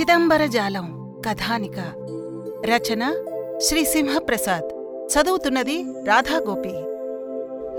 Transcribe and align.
చిదంబరజాలం 0.00 1.14
కథానిక 1.26 1.78
రచన 2.64 3.14
శ్రీ 3.58 3.84
సింహప్రసాద్ 3.84 4.64
చదువుతున్నది 5.12 5.84
రాధాగోపి. 6.04 6.72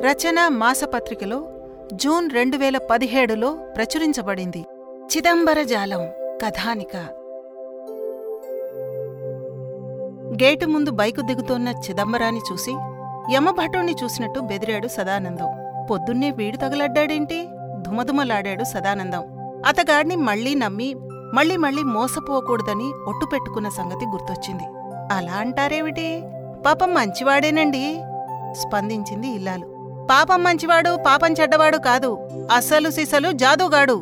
రచన 0.08 0.48
మాసపత్రికలో 0.48 1.48
జూన్ 1.94 2.30
రెండు 2.32 2.58
వేల 2.58 2.78
పదిహేడులో 2.78 3.54
ప్రచురించబడింది. 3.54 4.66
చిదంబరజాలం 5.18 6.10
కథానిక. 6.46 6.98
గేటు 10.44 10.66
ముందు 10.66 10.92
బైకు 10.92 11.22
దిగుతోన్న 11.22 11.68
చిదంబరాన్ని 11.68 12.42
చూసి 12.54 12.72
యమభటుణ్ణి 13.36 13.96
చూసినట్టు 14.04 14.40
బెదిరాడు 14.40 14.88
సదానందం. 14.88 15.50
పొద్దున్నే 15.92 16.32
వీడు 16.32 16.58
తగలడ్డాడేంటి? 16.58 17.48
ధుమధుమలాడాడు 17.82 18.64
సదానందం. 18.64 19.38
అతగాడిని 19.66 20.16
మళ్ళీ 20.16 20.56
నమ్మి 20.56 20.96
మళ్ళీ 21.34 21.58
మళ్ళీ 21.58 21.84
మోసపోకూడదని 21.84 22.92
ఒట్టు 23.08 23.26
పెట్టుకున్న 23.26 23.70
సంగతి 23.70 24.06
గుర్తొచ్చింది. 24.06 24.64
అలా 25.14 25.34
అంటారేమిటి? 25.34 26.24
పాపం 26.66 26.94
మంచివాడేనండి 26.94 28.02
స్పందించింది 28.52 29.28
ఇల్లాలు. 29.28 29.66
పాపం 30.12 30.44
మంచివాడు 30.44 30.98
పాపం 31.08 31.34
చెడ్డవాడు 31.34 31.78
కాదు 31.78 32.30
అసలు 32.56 32.90
సిసలు 32.90 33.32
జాదుగాడు. 33.32 34.02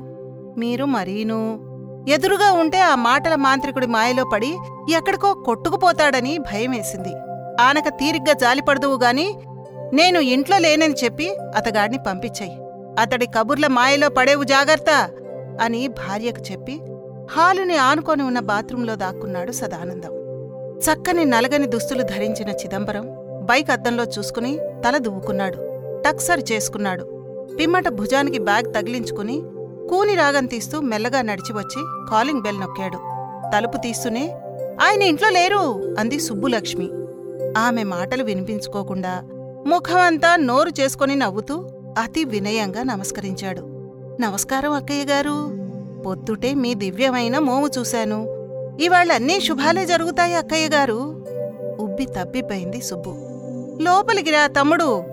మీరు 0.57 0.85
మరీను? 0.85 1.59
ఎదురుగా 2.09 2.51
ఉంటే 2.51 2.79
ఆ 2.81 2.95
మాటల 2.95 3.35
మాంత్రికుడి 3.35 3.87
మాయలో 3.87 4.23
పడి 4.23 4.57
ఎక్కడికో 4.95 5.33
కొట్టుకుపోతాడని 5.33 6.37
భయమేసింది. 6.37 7.13
ఆనక 7.61 7.87
తీరిగ్గా 7.87 8.33
జాలిపడదువు 8.33 9.03
గాని 9.03 9.39
నేను 9.93 10.19
ఇంట్లో 10.19 10.57
లేనని 10.57 10.93
చెప్పి 11.03 11.29
అతగాడిని 11.55 11.97
పంపించాయి. 12.07 12.57
అతడి 12.99 13.25
కబుర్ల 13.25 13.67
మాయలో 13.67 14.09
పడేవు 14.09 14.43
జాగ్రత్త 14.43 15.09
అని 15.61 15.87
భార్యకు 15.87 16.51
చెప్పి 16.51 16.81
హాలుని 17.31 17.77
ఆనుకొని 17.77 18.23
ఉన్న 18.23 18.39
బాత్రూంలో 18.39 18.95
దాక్కున్నాడు 18.95 19.51
సదానందం. 19.51 20.09
చక్కని 20.79 21.25
నలగని 21.25 21.67
దుస్తులు 21.67 22.03
ధరించిన 22.03 22.49
చిదంబరం 22.49 23.05
బైక్ 23.43 23.71
అద్దంలో 23.71 24.03
చూసుకుని 24.03 24.57
తల 24.57 24.97
దువ్వుకున్నాడు. 24.97 25.57
టక్సర్ 26.05 26.41
చేసుకున్నాడు. 26.51 27.03
పిమ్మట 27.59 27.87
భుజానికి 27.87 28.39
బ్యాగ్ 28.39 28.73
తగిలించుకుని 28.73 29.41
కూని 29.89 30.15
రాగం 30.15 30.45
తీస్తూ 30.45 30.79
మెల్లగా 30.79 31.21
నడిచివచ్చి 31.21 32.07
కాలింగ్ 32.11 32.41
బెల్ 32.41 32.59
నొక్కాడు. 32.59 32.97
తలుపు 33.55 33.77
తీస్తూనే 33.77 34.31
ఆయన 34.81 35.01
ఇంట్లో 35.01 35.29
లేరు 35.29 35.95
అంది 35.99 36.19
సుబ్బులక్ష్మి. 36.19 36.89
ఆమె 37.57 37.83
మాటలు 37.83 38.23
వినిపించుకోకుండా 38.23 39.21
ముఖమంతా 39.67 40.35
నోరు 40.35 40.81
చేసుకుని 40.81 41.15
నవ్వుతూ 41.15 41.69
అతి 42.03 42.23
వినయంగా 42.23 42.83
నమస్కరించాడు. 42.83 43.61
నమస్కారం 44.21 44.71
అక్కయ్య 44.71 45.03
గారు. 45.03 45.64
పొద్దుటే 46.05 46.53
మీ 46.53 46.73
దివ్యమైన 46.73 47.39
మోము 47.39 47.67
చూశాను. 47.67 48.25
ఇవాళ్ళన్నీ 48.81 49.39
శుభాలే 49.39 49.85
జరుగుతాయి 49.85 50.35
అక్కయ్య 50.35 50.67
గారు. 50.67 51.25
ఉబ్బి 51.79 52.05
తప్పిపోయింది 52.05 52.81
సుబ్బు. 52.81 53.15
లోపలికి 53.81 54.31
రా 54.31 54.47
తమ్ముడు. 54.47 55.03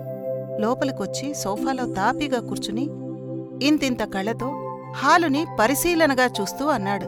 లోపలికొచ్చి 0.59 1.33
సోఫాలో 1.33 1.85
తాపీగా 1.85 2.39
కూర్చుని 2.39 2.83
ఇంతింత 3.67 4.03
కళ్ళతో 4.03 4.47
హాలుని 4.95 5.45
పరిశీలనగా 5.59 6.29
చూస్తూ 6.41 6.65
అన్నాడు. 6.65 7.05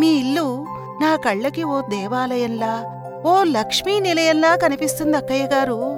మీ 0.00 0.08
ఇల్లు 0.08 0.66
నా 1.00 1.16
కళ్ళకి 1.16 1.64
ఓ 1.64 1.80
దేవాలయంలా 1.80 2.90
ఓ 3.26 3.42
లక్ష్మీ 3.42 4.00
నిలయంలా 4.00 4.56
కనిపిస్తుంది 4.56 5.16
అక్కయ్య 5.16 5.44
గారు. 5.44 5.96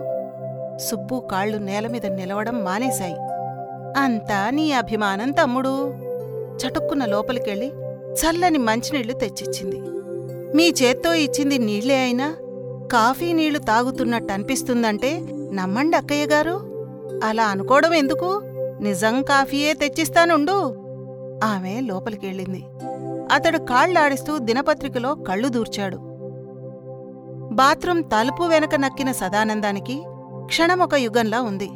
సుబ్బు 0.79 1.29
కాళ్ళు 1.33 1.59
నేలమీద 1.59 2.07
నిలవడం 2.07 2.65
మానేశాయి. 2.65 3.17
అంతా 3.99 4.51
నీ 4.51 4.73
అభిమానం 4.73 5.31
తమ్ముడు. 5.31 6.06
చటుక్కున 6.57 7.05
లోపలికెళ్ళి 7.05 7.73
చల్లని 8.13 8.59
మంచినీళ్ళు 8.59 9.13
తెచ్చిచ్చింది. 9.13 9.81
మీ 10.57 10.75
చేత్తో 10.83 11.15
ఇచ్చింది 11.15 11.59
నీళ్ళే 11.59 12.03
అయినా 12.03 12.37
కాఫీ 12.93 13.33
నీళ్ళు 13.33 13.59
తాగుతున్నట్టు 13.59 14.33
అనిపిస్తుందంటే 14.33 15.21
నమ్మండి 15.53 15.97
అక్కయ్య 15.97 16.27
గారు. 16.27 16.61
అలా 17.25 17.45
అనుకోవడం 17.45 17.95
ఎందుకు? 17.95 18.41
నిజం 18.81 19.23
కాఫీయే 19.23 19.73
తెచ్చిస్తానుండు. 19.73 20.53
ఆమె 21.45 21.81
లోపలికెళ్ళింది. 21.81 22.65
అతడు 23.33 23.59
కాళ్ళాడిస్తూ 23.59 24.39
దినపత్రికలో 24.39 25.15
కళ్ళు 25.15 25.49
దూర్చాడు. 25.49 25.97
బాత్రూం 27.53 28.01
తలుపు 28.01 28.43
వెనక 28.43 28.75
నక్కిన 28.75 29.13
సదానందానికి 29.13 30.03
క్షణమొక 30.47 30.95
యుగంలా 30.95 31.43
ఉంది. 31.43 31.69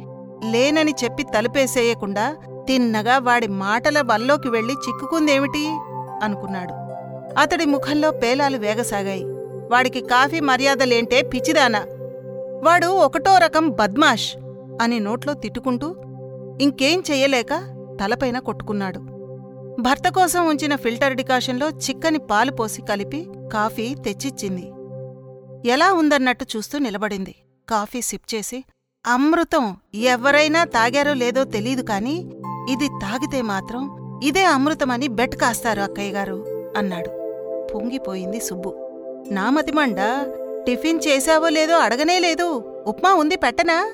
లేనని 0.43 0.93
చెప్పి 1.03 1.23
తలుపేసేయకుండా 1.23 2.35
తిన్నగా 2.67 3.17
వాడి 3.17 3.47
మాటల 3.47 4.01
వల్లోకి 4.01 4.49
వెళ్ళి 4.49 4.73
చిక్కుకుందేమిటి? 4.73 5.67
అనుకున్నాడు. 6.23 6.73
అతడి 7.39 7.65
ముఖంలో 7.65 8.11
పేలాలు 8.11 8.57
వేగసాగాయి. 8.57 9.23
వాడికి 9.71 10.01
కాఫీ 10.01 10.39
మర్యాదలేంటే 10.39 11.21
పిచ్చిదానా? 11.21 11.79
వాడు 12.63 12.87
ఒకటో 12.87 13.37
రకం 13.37 13.69
బద్మాష్ 13.69 14.35
అని 14.81 14.99
నోట్లో 14.99 15.33
తిట్టుకుంటూ 15.33 15.95
ఇంకేం 16.61 17.03
చెయ్యలేక 17.11 17.75
తలపైన 18.03 18.39
కొట్టుకున్నాడు. 18.39 18.99
భర్త 19.81 20.09
కోసం 20.09 20.47
ఉంచిన 20.47 20.75
ఫిల్టర్ 20.75 21.15
డికాషన్లో 21.15 21.69
చిక్కని 21.69 22.17
పాలు 22.17 22.51
పోసి 22.51 22.81
కలిపి 22.81 23.29
కాఫీ 23.53 23.95
తెచ్చిచ్చింది. 23.95 24.71
ఎలా 25.69 25.93
ఉందన్నట్టు 25.93 26.45
చూస్తూ 26.55 26.79
నిలబడింది. 26.79 27.35
కాఫీ 27.69 28.01
సిప్ 28.01 28.35
చేసి 28.35 28.63
అమృతం 29.05 29.77
ఎవరైనా 29.95 30.63
తాగారో 30.63 31.13
లేదో 31.13 31.43
తెలీదు 31.43 31.81
కాని 31.81 32.31
ఇది 32.69 32.87
తాగితే 32.87 33.41
మాత్రం 33.41 33.99
ఇదే 34.23 34.43
అమృతమని 34.43 35.07
బెట్ 35.07 35.35
కాస్తారు 35.35 35.81
అక్కయ్య 35.81 36.11
గారు 36.11 36.45
అన్నాడు. 36.77 37.09
పొంగిపోయింది 37.73 38.39
సుబ్బు. 38.39 38.73
నామతిమండా 39.31 40.25
టిఫిన్ 40.67 40.99
చేశావో 41.07 41.49
లేదో 41.49 41.77
అడగనే 41.77 42.19
లేదు. 42.19 42.63
ఉప్మా 42.87 43.13
ఉంది 43.13 43.35
పెట్టనా? 43.35 43.93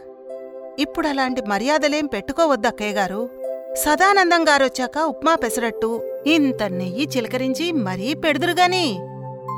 ఇప్పుడలాంటి 0.79 1.41
మర్యాదలేం 1.41 2.05
పెట్టుకోవద్దు 2.05 2.67
అక్కయ్య 2.67 2.93
గారు. 2.93 3.29
సదానందం 3.73 4.47
గారొచ్చాక 4.47 4.97
ఉప్మా 4.97 5.35
పెసరట్టు 5.35 6.21
ఇంత 6.27 6.63
నెయ్యి 6.63 7.09
చిలకరించి 7.17 7.71
మరీ 7.71 8.13
పెడుదురుగాని. 8.13 8.99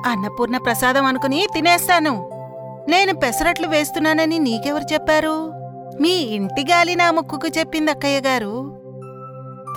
అన్నపూర్ణ 0.06 0.58
ప్రసాదం 0.58 1.06
అనుకుని 1.06 1.48
తినేస్తాను. 1.54 2.39
నేను 2.90 3.14
పెసరట్లు 3.14 3.68
వేస్తున్నానని 3.68 4.40
నీకెవరు 4.40 4.94
చెప్పారు? 4.94 5.54
మీ 6.02 6.10
ఇంటి 6.10 6.62
గాలి 6.62 6.96
నా 6.96 7.12
ముక్కుకు 7.12 7.48
చెప్పింది 7.48 7.92
అక్కయ్య 7.92 8.20
గారు. 8.20 8.82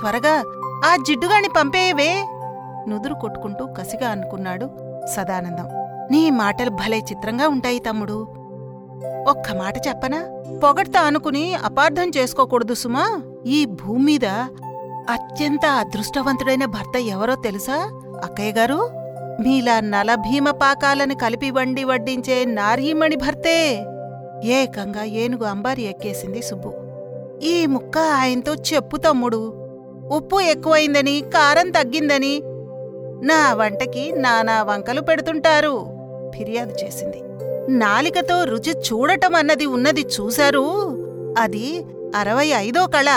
త్వరగా 0.01 0.35
ఆ 0.85 0.97
జిడ్డుగాని 0.97 1.49
పంపేయవే 1.57 2.25
నుదురు 2.89 3.15
కొట్టుకుంటూ 3.15 3.67
కసిగా 3.67 4.11
అనుకున్నాడు 4.11 4.71
సదానందం. 5.15 5.69
నీ 6.11 6.31
మాటలు 6.31 6.71
భలే 6.71 6.99
చిత్రంగా 6.99 7.49
ఉంటాయి 7.49 7.79
తమ్ముడు. 7.79 8.29
ఒక్క 9.29 9.53
మాట 9.57 9.89
చెప్పనా? 9.89 10.21
పొగడ్తా 10.65 11.01
అనుకుని 11.01 11.55
అపార్థం 11.55 12.11
చేసుకోకూడదు 12.17 12.75
సుమా. 12.75 13.21
ఈ 13.47 13.65
భూమ్మీద 13.65 14.25
అత్యంత 15.11 15.67
అదృష్టవంతుడైన 15.67 16.65
భర్త 16.65 16.97
ఎవరో 16.97 17.35
తెలుసా 17.35 17.75
అక్కయ్య 18.25 18.53
గారు? 18.53 19.02
మీలా 19.41 19.81
నలభీమ 19.81 20.51
పాకాలను 20.51 21.15
కలిపి 21.15 21.51
వండి 21.51 21.85
వడ్డించే 21.85 22.45
నారీమణి 22.45 23.17
భర్తే. 23.17 23.87
ఏకంగా 24.45 25.05
ఏనుగు 25.05 25.45
అంబారి 25.45 25.83
ఎక్కేసింది 25.83 26.43
సుబ్బు. 26.43 26.75
ఈ 27.43 27.67
ముక్క 27.67 27.99
ఆయనతో 27.99 28.55
చెప్పు 28.55 28.97
తమ్ముడు. 28.97 29.55
ఉప్పు 30.13 30.41
ఎక్కువైందని 30.41 31.21
కారం 31.21 31.71
తగ్గిందని. 31.71 32.43
నా 33.23 33.55
వంటకి 33.55 34.13
నానా 34.13 34.63
వంకలు 34.63 35.01
పెడుతుంటారు 35.01 35.87
ఫిర్యాదు 36.37 36.75
చేసింది. 36.85 37.23
నాలికతో 37.69 38.45
రుచి 38.45 38.73
చూడటం 38.73 39.35
అన్నది 39.35 39.67
ఉన్నది 39.67 40.01
చూశారు? 40.01 40.71
అది 41.39 41.85
అరవై 42.17 42.47
ఐదో 42.47 42.87
కళ. 42.87 43.11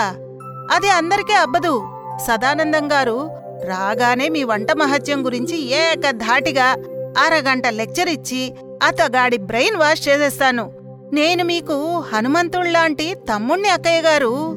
అది 0.72 0.90
అందరికీ 0.90 1.32
అబ్బదు. 1.32 1.82
సదానందం 2.26 2.92
గారు 2.92 3.30
రాగానే 3.64 4.28
మీ 4.28 4.44
వంట 4.44 4.72
మహత్యం 4.72 5.26
గురించి 5.26 5.74
ఏకధాటిగా 5.74 6.76
అరగంట 7.18 7.66
లెక్చర్ 7.66 8.08
ఇచ్చి 8.08 8.54
అతగాడి 8.82 9.36
బ్రెయిన్ 9.36 9.76
వాష్ 9.76 10.08
చేసేస్తాను. 10.08 10.72
నేను 11.12 11.44
మీకు 11.44 11.98
హనుమంతుళ్ళాంటి 11.98 13.14
తమ్ముణ్ణి 13.14 13.68
అక్కయ్య 13.68 14.00
గారు. 14.00 14.50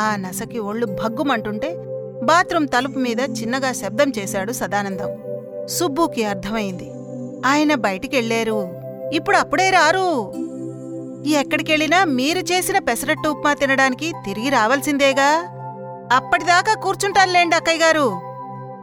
ఆ 0.00 0.16
నసకి 0.16 0.58
ఒళ్ళు 0.58 0.86
భగ్గుమంటుంటే 0.86 1.76
బాత్రూం 2.22 2.64
తలుపు 2.64 2.98
మీద 2.98 3.20
చిన్నగా 3.20 3.72
శబ్దం 3.72 4.12
చేశాడు 4.18 4.52
సదానందం. 4.52 5.10
సుబ్బుకి 5.66 6.24
అర్థమైంది. 6.24 6.90
ఆయన 7.46 7.74
బయటికెళ్ళారు 7.74 8.68
ఇప్పుడు 9.12 9.36
అప్పుడే 9.36 9.70
రారు. 9.70 10.34
ఎక్కడికెళ్ళినా 11.28 12.04
మీరు 12.04 12.38
చేసిన 12.38 12.78
పెసరట్టు 12.78 13.28
ఉప్మా 13.28 13.54
తినడానికి 13.54 14.12
తిరిగి 14.24 14.48
రావాల్సిందేగా? 14.48 15.56
అప్పటిదాకా 16.12 16.74
కూర్చుంటానులేండి 16.74 17.56
అక్కయ్య 17.56 17.78
గారు. 17.78 18.06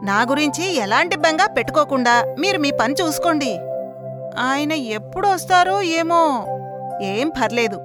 నా 0.02 0.22
గురించి 0.22 0.76
ఎలాంటి 0.76 1.16
బెంగా 1.16 1.46
పెట్టుకోకుండా 1.46 2.24
మీరు 2.38 2.58
మీ 2.58 2.70
పని 2.70 2.94
చూసుకోండి. 2.94 3.52
ఆయన 4.38 4.72
ఎప్పుడు 4.72 5.28
వస్తారో 5.28 5.82
ఏమో. 5.82 6.22
ఏం 7.02 7.28
పర్లేదు. 7.28 7.78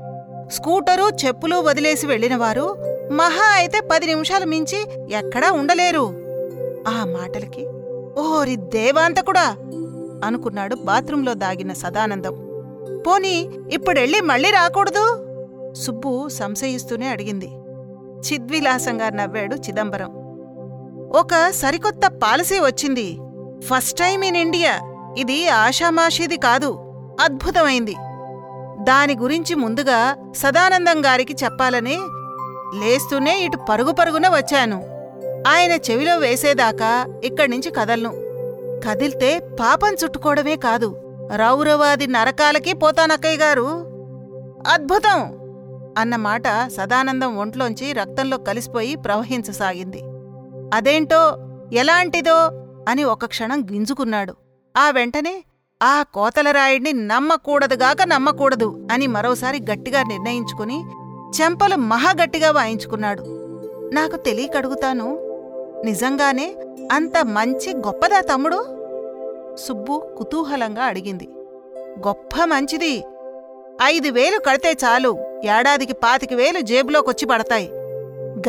స్కూటరు 0.51 1.09
చెప్పులు 1.25 1.55
వదిలేసి 1.55 2.07
వెళ్ళినవారు 2.07 2.65
మహా 3.11 3.47
అయితే 3.53 3.79
పది 3.91 4.05
నిమిషాలు 4.05 4.45
మించి 4.45 4.79
ఎక్కడా 5.11 5.51
ఉండలేరు. 5.51 6.05
ఆ 6.87 7.05
మాటలకి 7.05 7.63
ఓరి 8.17 8.55
దేవాంతకుడా! 8.55 9.47
అనుకున్నాడు 10.25 10.75
బాత్రూంలో 10.75 11.33
దాగిన 11.33 11.73
సదానందం. 11.73 12.35
పోనీ 13.07 13.35
ఇప్పుడెళ్ళి 13.71 14.21
మళ్ళీ 14.21 14.49
రాకూడదు? 14.51 15.05
సుబ్బు 15.75 16.29
సంశయిస్తూనే 16.29 17.07
అడిగింది. 17.07 17.49
చిద్విలాసంగా 18.27 19.09
నవ్వాడు 19.09 19.55
చిదంబరం. 19.55 20.09
ఒక 21.15 21.49
సరికొత్త 21.49 22.07
పాలసీ 22.07 22.59
వచ్చింది. 22.59 23.19
First 23.65 23.99
time 23.99 24.23
in 24.23 24.37
India. 24.37 24.79
ఇది 25.17 25.49
ఆషామాషీది 25.49 26.37
కాదు. 26.37 26.79
అద్భుతమైంది. 27.21 27.95
దాని 28.83 29.17
గురించి 29.17 29.55
ముందుగా 29.55 30.15
సదానందం 30.35 31.05
గారికి 31.05 31.35
చెప్పాలని 31.43 31.99
లేస్తూనే 32.79 33.39
ఇటు 33.39 33.57
పరుగు 33.69 33.91
పరుగున 33.91 34.27
వచ్చాను. 34.27 34.83
ఆయన 35.47 35.71
చెవిలో 35.71 36.17
వేసేదాకా 36.17 37.21
ఇక్కడ్నించి 37.23 37.71
కదల్ను. 37.71 38.09
కదిల్తే 38.87 39.39
పాపం 39.39 39.93
చుట్టుకోవడమే 40.03 40.55
కాదు. 40.55 40.99
రౌరవాది 41.35 42.07
నరకాలకి 42.07 42.73
పోతానక్కయ్య 42.73 43.37
గారు. 43.37 43.67
అద్భుతం! 44.67 45.42
అన్నమాట 45.97 46.67
సదానందం 46.67 47.37
ఒంట్లోంచి 47.37 47.93
రక్తంలో 47.93 48.37
కలిసిపోయి 48.37 48.95
ప్రవహించసాగింది. 48.95 50.01
అదేంటో? 50.73 51.37
ఎలాంటిదో? 51.73 52.49
అని 52.89 53.03
ఒక 53.03 53.25
క్షణం 53.25 53.61
గింజుకున్నాడు. 53.61 54.35
ఆ 54.77 54.89
వెంటనే 54.89 55.43
ఆ 55.83 56.03
కోతలరాయుడిని 56.13 56.93
నమ్మకూడదుగాక 56.93 57.97
నమ్మకూడదు 58.03 58.87
అని 58.91 59.07
మరోసారి 59.07 59.61
గట్టిగా 59.71 60.03
నిర్ణయించుకుని 60.03 60.83
చెంపలు 61.41 61.75
మహాగట్టిగా 61.75 62.51
వాయించుకున్నాడు. 62.51 63.23
నాకు 63.93 64.15
తెలియకడుగుతాను. 64.15 65.19
నిజంగానే 65.85 66.55
అంత 66.91 67.17
మంచి 67.25 67.73
గొప్పదా 67.75 68.21
తమ్ముడు? 68.21 68.65
సుబ్బు 69.55 70.15
కుతూహలంగా 70.17 70.83
అడిగింది. 70.83 71.29
గొప్ప 72.07 72.43
మంచిది. 72.43 73.03
ఐదు 73.83 74.09
వేలు 74.09 74.39
కడితే 74.39 74.71
చాలు. 74.71 75.32
ఏడాదికి 75.45 75.93
పాతిక 75.93 76.33
వేలు 76.33 76.59
జేబులోకొచ్చి 76.59 77.25
పడతాయి. 77.25 77.69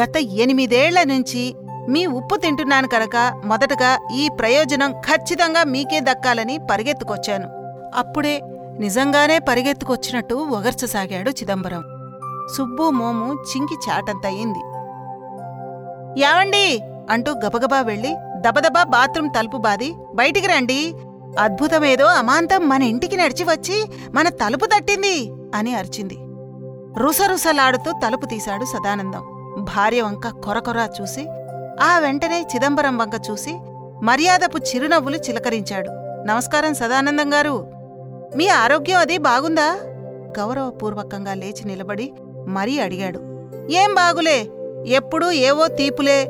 గత 0.01 0.17
ఎనిమిదేళ్ళ 0.17 1.03
నుంచి 1.03 1.55
మీ 1.89 2.07
ఉప్పు 2.07 2.37
తింటున్నాను 2.37 2.89
కనుక 2.89 3.17
మొదటగా 3.45 3.99
ఈ 4.17 4.29
ప్రయోజనం 4.39 4.93
ఖచ్చితంగా 4.93 5.65
మీకే 5.65 6.01
దక్కాలని 6.01 6.59
పరిగెత్తుకొచ్చాను. 6.71 7.49
అప్పుడే 7.95 8.41
నిజంగానే 8.81 9.39
పరిగెత్తుకొచ్చినట్టు 9.39 10.35
ఒగర్చసాగాడు 10.35 11.31
చిదంబరం. 11.31 11.83
సుబ్బు 12.57 12.91
మోము 12.91 13.35
చింకి 13.51 13.77
చాటంతయింది 13.87 14.63
యావండి 16.23 16.81
అంటూ 17.11 17.33
గబగబా 17.33 17.81
వెళ్ళి 17.81 18.13
దబదబా 18.41 18.83
బాత్రూం 18.83 19.29
తలుపు 19.29 19.57
బాది 19.57 19.95
బయటికి 20.15 20.47
రండి. 20.47 20.95
అద్భుతమేదో 21.39 22.05
అమాంతం 22.05 22.69
మన 22.69 22.83
ఇంటికి 22.83 23.17
నడిచి 23.17 23.45
వచ్చి 23.45 23.85
మన 24.15 24.29
తలుపు 24.29 24.67
తట్టింది 24.67 25.31
అని 25.55 25.75
అరిచింది. 25.75 26.17
రుసరుసలాడుతూ 26.99 27.93
తలుపు 27.93 28.27
తీశాడు 28.27 28.65
సదానందం. 28.65 29.23
భార్య 29.59 30.03
వంక 30.03 30.29
కొరకొరా 30.29 30.89
చూసి 31.01 31.27
ఆ 31.81 31.99
వెంటనే 31.99 32.47
చిదంబరం 32.55 32.99
వంక 32.99 33.13
చూసి 33.31 33.55
మర్యాదపు 34.03 34.59
చిరునవ్వులు 34.59 35.17
చిలకరించాడు. 35.17 35.89
నమస్కారం 36.27 36.75
సదానందం 36.75 37.35
గారు. 37.35 37.67
మీ 38.37 38.49
ఆరోగ్యం 38.49 38.99
అది 38.99 39.19
బాగుందా? 39.19 39.77
గౌరవపూర్వకంగా 40.39 41.35
లేచి 41.35 41.65
నిలబడి 41.65 42.13
మరీ 42.49 42.79
అడిగాడు. 42.79 43.21
ఏం 43.71 43.95
బాగులే 43.95 44.49
ఎప్పుడూ 44.87 45.31
ఏవో 45.31 45.67
తీపులే. 45.67 46.25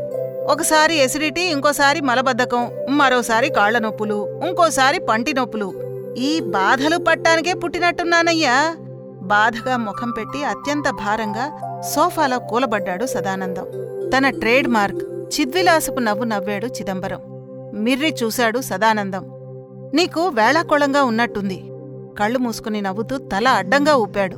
ఒకసారి 0.51 0.97
ఎసిడిటీ 0.97 1.41
ఇంకోసారి 1.41 2.01
మలబద్ధకం 2.01 2.71
మరోసారి 2.89 3.51
కాళ్ళ 3.51 3.79
నొప్పులు 3.79 4.41
ఇంకోసారి 4.49 5.01
పంటి 5.01 5.35
నొప్పులు. 5.35 5.73
ఈ 6.19 6.41
బాధలు 6.41 6.97
పట్టానికే 6.97 7.53
పుట్టినట్టున్నానయ్యా. 7.53 8.77
బాధగా 9.25 9.77
ముఖం 9.77 10.11
పెట్టి 10.11 10.45
అత్యంత 10.45 10.91
భారంగా 10.91 11.47
సోఫాలో 11.81 12.39
కూలబడ్డాడు 12.39 13.07
సదానందం. 13.07 13.67
తన 14.17 14.31
ట్రేడ్ 14.31 14.69
మార్క్ 14.69 15.05
చిద్విలాసపు 15.41 15.99
నవ్వు 15.99 16.25
నవ్వాడు 16.25 16.67
చిదంబరం. 16.67 17.21
మిర్రి 17.75 18.15
చూశాడు 18.23 18.61
సదానందం. 18.61 19.25
నీకు 19.95 20.29
వేళాకోళంగా 20.29 21.03
ఉన్నట్టుంది. 21.03 21.65
కళ్ళు 22.19 22.39
మూసుకుని 22.39 22.81
నవ్వుతూ 22.81 23.19
తల 23.19 23.49
అడ్డంగా 23.49 23.95
ఊపాడు. 23.95 24.37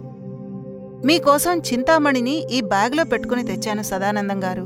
మీకోసం 1.06 1.58
చింతామణిని 1.58 2.46
ఈ 2.52 2.60
బ్యాగ్లో 2.60 3.04
పెట్టుకుని 3.04 3.44
తెచ్చాను 3.44 3.82
సదానందం 3.82 4.44
గారు. 4.44 4.62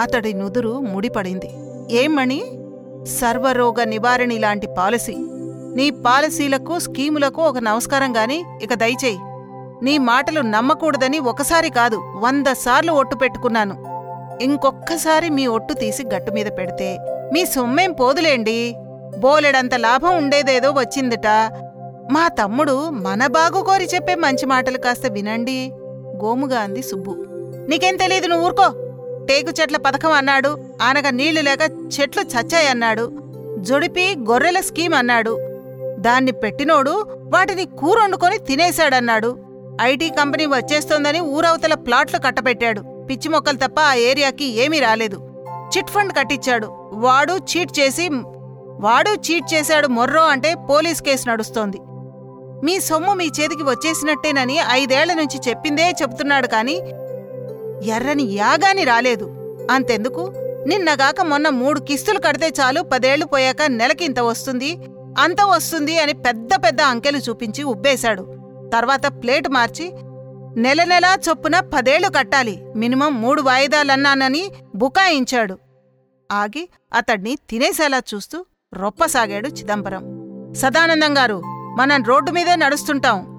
అతడి 0.00 0.32
నుదురు 0.32 0.80
ముడిపడింది. 0.80 1.50
ఏం 1.90 2.16
మణి 2.16 2.42
సర్వరోగ 3.06 3.84
నివారణి 3.84 4.38
లాంటి 4.38 4.68
పాలసీ. 4.78 5.16
నీ 5.74 5.90
పాలసీలకు 5.90 6.78
స్కీములకు 6.78 7.42
ఒక 7.42 7.58
నమస్కారం 7.58 8.16
గాని 8.16 8.44
ఇక 8.62 8.74
దయచేయి. 8.74 9.18
నీ 9.82 9.98
మాటలు 9.98 10.40
నమ్మకూడదని 10.40 11.18
ఒకసారి 11.18 11.70
కాదు 11.70 11.96
వంద 11.96 12.46
సార్లు 12.52 12.92
ఒట్టు 12.92 13.16
పెట్టుకున్నాను. 13.16 14.00
ఇంకొక్కసారి 14.42 15.30
మీ 15.30 15.46
ఒట్టు 15.46 15.74
తీసి 15.74 16.06
గట్టుమీద 16.14 16.46
పెడితే 16.46 16.98
మీ 17.32 17.46
సొమ్మేం 17.46 17.92
పోదులేండి? 17.92 18.74
బోలెడంత 19.18 19.74
లాభం 19.74 20.16
ఉండేదేదో 20.16 20.70
వచ్చిందిట. 20.70 21.26
మా 22.12 22.28
తమ్ముడు 22.28 22.88
మన 22.90 23.26
బాగు 23.26 23.62
కోరి 23.62 23.88
చెప్పే 23.94 24.14
మంచి 24.14 24.46
మాటలు 24.46 24.78
కాస్త 24.78 25.06
వినండి 25.06 25.72
గోముగా 26.24 26.60
అంది 26.60 26.82
సుబ్బు. 26.82 27.16
నీకేం 27.68 27.96
తెలీదు 27.96 28.26
నువ్వు 28.26 28.46
ఊరుకో. 28.46 28.72
టేకు 29.26 29.52
చెట్ల 29.60 29.76
పథకం 29.76 30.12
అన్నాడు 30.12 30.58
ఆనగ 30.82 31.10
నీళ్ళు 31.10 31.40
లేక 31.40 31.60
చెట్లు 32.00 32.22
చచ్చాయన్నాడు 32.22 33.12
జొడిపి 33.58 34.16
గొర్రెల 34.30 34.60
స్కీమ్ 34.60 34.94
అన్నాడు. 34.94 35.38
దాన్ని 35.98 36.32
పెట్టినోడు 36.32 37.06
వాటిని 37.20 37.64
కూరొండుకొని 37.64 38.38
తినేశాడన్నాడు. 38.38 39.49
ఐటీ 39.80 40.08
కంపెనీ 40.08 40.46
వచ్చేస్తోందని 40.46 41.20
ఊరవతల 41.20 41.74
ప్లాట్లు 41.74 42.18
కట్టబెట్టాడు. 42.18 42.80
పిచ్చి 43.10 43.28
మొక్కలు 43.28 43.56
తప్ప 43.56 43.80
ఆ 43.80 43.94
ఏరియాకి 43.94 44.44
ఏమీ 44.44 44.78
రాలేదు. 44.78 45.18
చిట్ 45.76 45.90
ఫండ్ 45.90 46.12
కట్టించాడు. 46.12 46.90
వాడు 46.92 47.32
చీట్ 47.32 47.80
చేసి 47.80 48.08
వాడు 48.80 49.10
చీట్ 49.10 49.54
చేశాడు 49.54 49.86
మొర్రో 49.86 50.22
అంటే 50.22 50.54
పోలీస్ 50.54 51.02
కేసు 51.02 51.28
నడుస్తోంది. 51.28 51.78
మీ 52.64 52.80
సొమ్ము 52.80 53.14
మీ 53.14 53.24
చేతికి 53.24 53.62
వచ్చేసినట్టేనని 53.62 54.58
ఐదేళ్ళ 54.70 55.12
నుంచి 55.12 55.40
చెప్పిందే 55.48 55.90
చెప్తున్నాడు 56.02 56.46
కాని 56.46 56.76
ఎర్రని 57.90 58.22
యాగాని 58.22 58.84
రాలేదు. 58.84 59.56
అంతెందుకు? 59.70 60.32
నిన్నగాక 60.66 61.20
మొన్న 61.20 61.48
మూడు 61.48 61.80
కిస్తులు 61.80 62.18
కడితే 62.18 62.52
చాలు 62.60 62.80
పదేళ్ళు 62.80 63.26
పోయాక 63.26 63.62
నెలకి 63.66 64.04
ఇంత 64.04 64.20
వస్తుంది 64.20 64.76
అంత 65.18 65.36
వస్తుంది 65.42 65.98
అని 65.98 66.12
పెద్ద 66.12 66.50
పెద్ద 66.54 66.80
అంకెలు 66.82 67.18
చూపించి 67.18 67.62
ఉబ్బేశాడు. 67.64 68.39
తర్వాత 68.72 69.06
ప్లేట్ 69.22 69.48
మార్చి 69.48 69.92
నెల 70.60 70.84
నెలా 70.84 71.16
చొప్పున 71.28 71.60
పదేళ్ళు 71.60 72.08
కట్టాలి. 72.08 72.62
మినిమం 72.76 73.22
మూడు 73.22 73.42
వాయిదాలన్నానని 73.42 74.50
బుకాయించాడు. 74.74 75.58
ఆగి 76.32 76.68
అతడ్ని 76.94 77.36
తినేసేలా 77.50 78.02
చూస్తూ 78.14 78.44
రొప్పసాగాడు 78.74 79.48
చిదంబరం. 79.48 80.02
సదానందం 80.52 81.18
గారు 81.18 81.42
మనం 81.78 82.04
రోడ్డు 82.04 82.30
మీదే 82.30 82.56
నడుస్తుంటాం. 82.56 83.30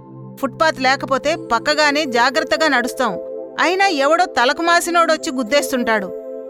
ఫుట్పాత్ 0.41 0.81
లేకపోతే 0.81 1.35
పక్కగానే 1.35 2.05
జాగ్రత్తగా 2.05 2.67
నడుస్తాం. 2.67 3.11
అయినా 3.59 3.87
ఎవడో 3.87 4.25
తలకు 4.25 4.61
మాసినోడొచ్చి 4.61 5.31
గుద్దేస్తుంటాడు. 5.31 6.05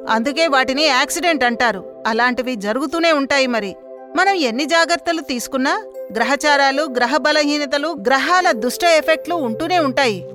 అందుకే 0.09 0.47
వాటిని 0.47 0.83
యాక్సిడెంట్ 0.83 1.43
అంటారు. 1.43 2.03
అలాంటివి 2.07 2.55
జరుగుతూనే 2.55 3.11
ఉంటాయి 3.11 3.47
మరి. 3.47 3.75
మనం 4.17 4.33
ఎన్ని 4.33 4.65
జాగ్రత్తలు 4.65 5.21
తీసుకున్నా 5.21 5.83
గ్రహచారాలు 6.15 6.83
గ్రహ 6.83 7.17
బలహీనతలు 7.17 7.87
గ్రహాల 7.87 8.51
దుష్ట 8.51 8.83
ఎఫెక్ట్లు 8.83 9.35
ఉంటూనే 9.35 9.79
ఉంటాయి. 9.79 10.29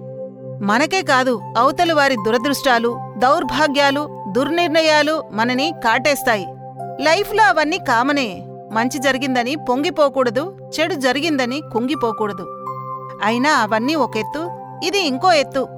మనకే 0.62 1.02
కాదు 1.02 1.40
అవతలి 1.58 1.92
వారి 1.92 2.16
దురదృష్టాలు 2.26 3.14
దౌర్భాగ్యాలు 3.18 4.24
దుర్నిర్ణయాలు 4.36 5.22
మనని 5.32 5.72
కాటేస్తాయి. 5.84 6.46
లైఫ్లో 7.00 7.44
అవన్నీ 7.44 7.78
కామనే. 7.78 8.42
మంచి 8.72 8.98
జరిగిందని 8.98 9.56
పొంగిపోకూడదు 9.56 10.70
చెడు 10.80 10.94
జరిగిందని 10.94 11.60
కుంగిపోకూడదు. 11.72 12.46
అయినా 13.24 13.50
అవన్నీ 13.50 13.94
ఒక 13.94 14.16
ఎత్తు 14.16 14.50
ఇది 14.84 14.98
ఇంకో 14.98 15.32
ఎత్తు. 15.32 15.68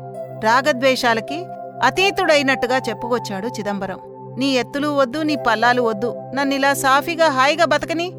రాగద్వేషాలకి 0.45 1.45
అతీతుడైనట్టుగా 1.83 2.77
చెప్పుకొచ్చాడు 2.89 3.47
చిదంబరం. 3.47 3.99
నీ 4.39 4.47
ఎత్తులు 4.53 4.89
వద్దు 4.89 5.19
నీ 5.19 5.37
పల్లాలు 5.37 5.83
వద్దు. 5.83 6.15
నన్నిలా 6.35 6.73
సాఫీగా 6.75 7.29
హాయిగా 7.29 7.65
బతకని 7.65 8.13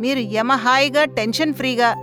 మీరు 0.00 0.18
యమ 0.18 0.52
హాయిగా 0.52 1.04
టెన్షన్ 1.04 1.54
ఫ్రీగా 1.54 1.94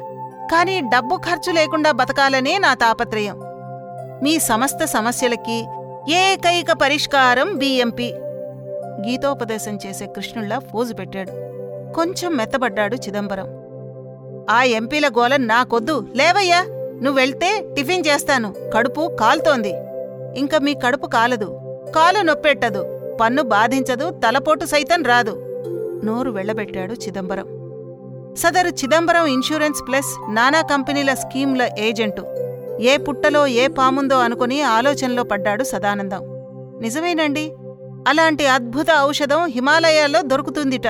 కానీ 0.51 0.79
డబ్బు 0.79 1.15
ఖర్చు 1.15 1.51
లేకుండా 1.51 1.91
బతకాలనే 1.91 2.58
నా 2.58 2.74
తాపత్రయం. 2.74 3.39
మీ 4.24 4.39
సమస్త 4.39 4.86
సమస్యలకి 4.86 5.65
ఏకైక 6.10 6.72
పరిష్కారం 6.72 7.58
బిఎంపి 7.58 8.13
గీతోపదేశం 9.10 9.79
చేసే 9.88 10.05
కృష్ణుల్లా 10.05 10.60
ఫోజు 10.60 10.93
పెట్టాడు. 10.93 11.31
కొంచెం 11.93 12.38
మెత్తబడ్డాడు 12.38 12.96
చిదంబరం. 12.96 13.46
ఆ 14.50 14.63
ఎంపీల 14.63 15.08
గోల 15.08 15.36
నాకొద్దు. 15.36 16.08
లేవయ్యా 16.15 16.65
నువ్వెళ్తే 17.03 17.63
టిఫిన్ 17.75 18.05
చేస్తాను. 18.08 18.55
కడుపు 18.74 19.17
కాలుతోంది. 19.19 19.74
ఇంక 20.39 20.55
మీ 20.55 20.74
కడుపు 20.74 21.08
కాలదు. 21.08 21.60
కాలు 21.96 22.24
నొప్పెట్టదు. 22.24 23.00
పన్ను 23.22 23.43
బాధించదు. 23.43 24.10
తలపోటు 24.10 24.65
సైతం 24.65 25.03
రాదు. 25.03 25.63
నోరు 26.05 26.31
వెళ్ళబెట్టాడు 26.31 26.93
చిదంబరం. 26.93 27.58
సదరు 28.38 28.67
చిదంబరం 28.67 29.25
ఇన్సూరెన్స్ 29.25 29.81
ప్లస్ 29.88 30.33
నానా 30.33 30.62
కంపెనీల 30.62 31.13
స్కీమ్ల 31.13 31.69
ఏజెంటు. 31.79 32.25
ఏ 32.81 32.98
పుట్టలో 32.98 33.48
ఏ 33.48 33.67
పాముందో 33.67 34.19
అనుకుని 34.19 34.62
ఆలోచనలో 34.62 35.24
పడ్డాడు 35.24 35.63
సదానందం. 35.63 36.21
నిజమేనండి? 36.81 37.53
అలాంటి 38.07 38.48
అద్భుత 38.48 38.86
ఔషధం 39.01 39.45
హిమాలయాల్లో 39.45 40.21
దొరుకుతుందిట. 40.21 40.88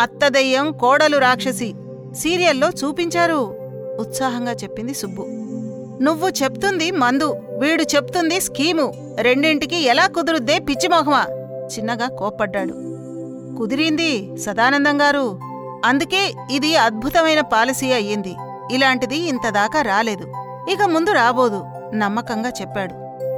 అత్తదయ్యం 0.00 0.72
కోడలు 0.72 1.18
రాక్షసి 1.18 1.74
సీరియల్లో 2.12 2.68
చూపించారు. 2.68 3.56
ఉత్సాహంగా 4.00 4.52
చెప్పింది 4.52 4.94
సుబ్బు. 4.94 5.22
నువ్వు 6.02 6.28
చెప్తుంది 6.28 6.90
మందు 6.90 7.36
వీడు 7.58 7.82
చెప్తుంది 7.82 8.40
స్కీము. 8.40 9.16
రెండింటికి 9.20 9.82
ఎలా 9.82 10.06
కుదురుద్దే 10.06 10.58
పిచ్చిమోహమా? 10.58 11.26
చిన్నగా 11.78 12.08
కోప్పడ్డాడు. 12.08 12.72
కుదిరింది 13.58 14.36
సదానందం 14.36 15.02
గారు. 15.02 15.53
అందుకే 15.84 16.32
ఇది 16.50 16.76
అద్భుతమైన 16.76 17.40
పాలసీ 17.40 17.92
అయ్యింది. 17.92 18.36
ఇలాంటిది 18.72 19.16
ఇంతదాకా 19.16 19.82
రాలేదు. 19.82 20.32
ఇక 20.70 20.82
ముందు 20.82 21.10
రాబోదు 21.10 21.64
నమ్మకంగా 21.94 22.48
చెప్పాడు. 22.60 22.94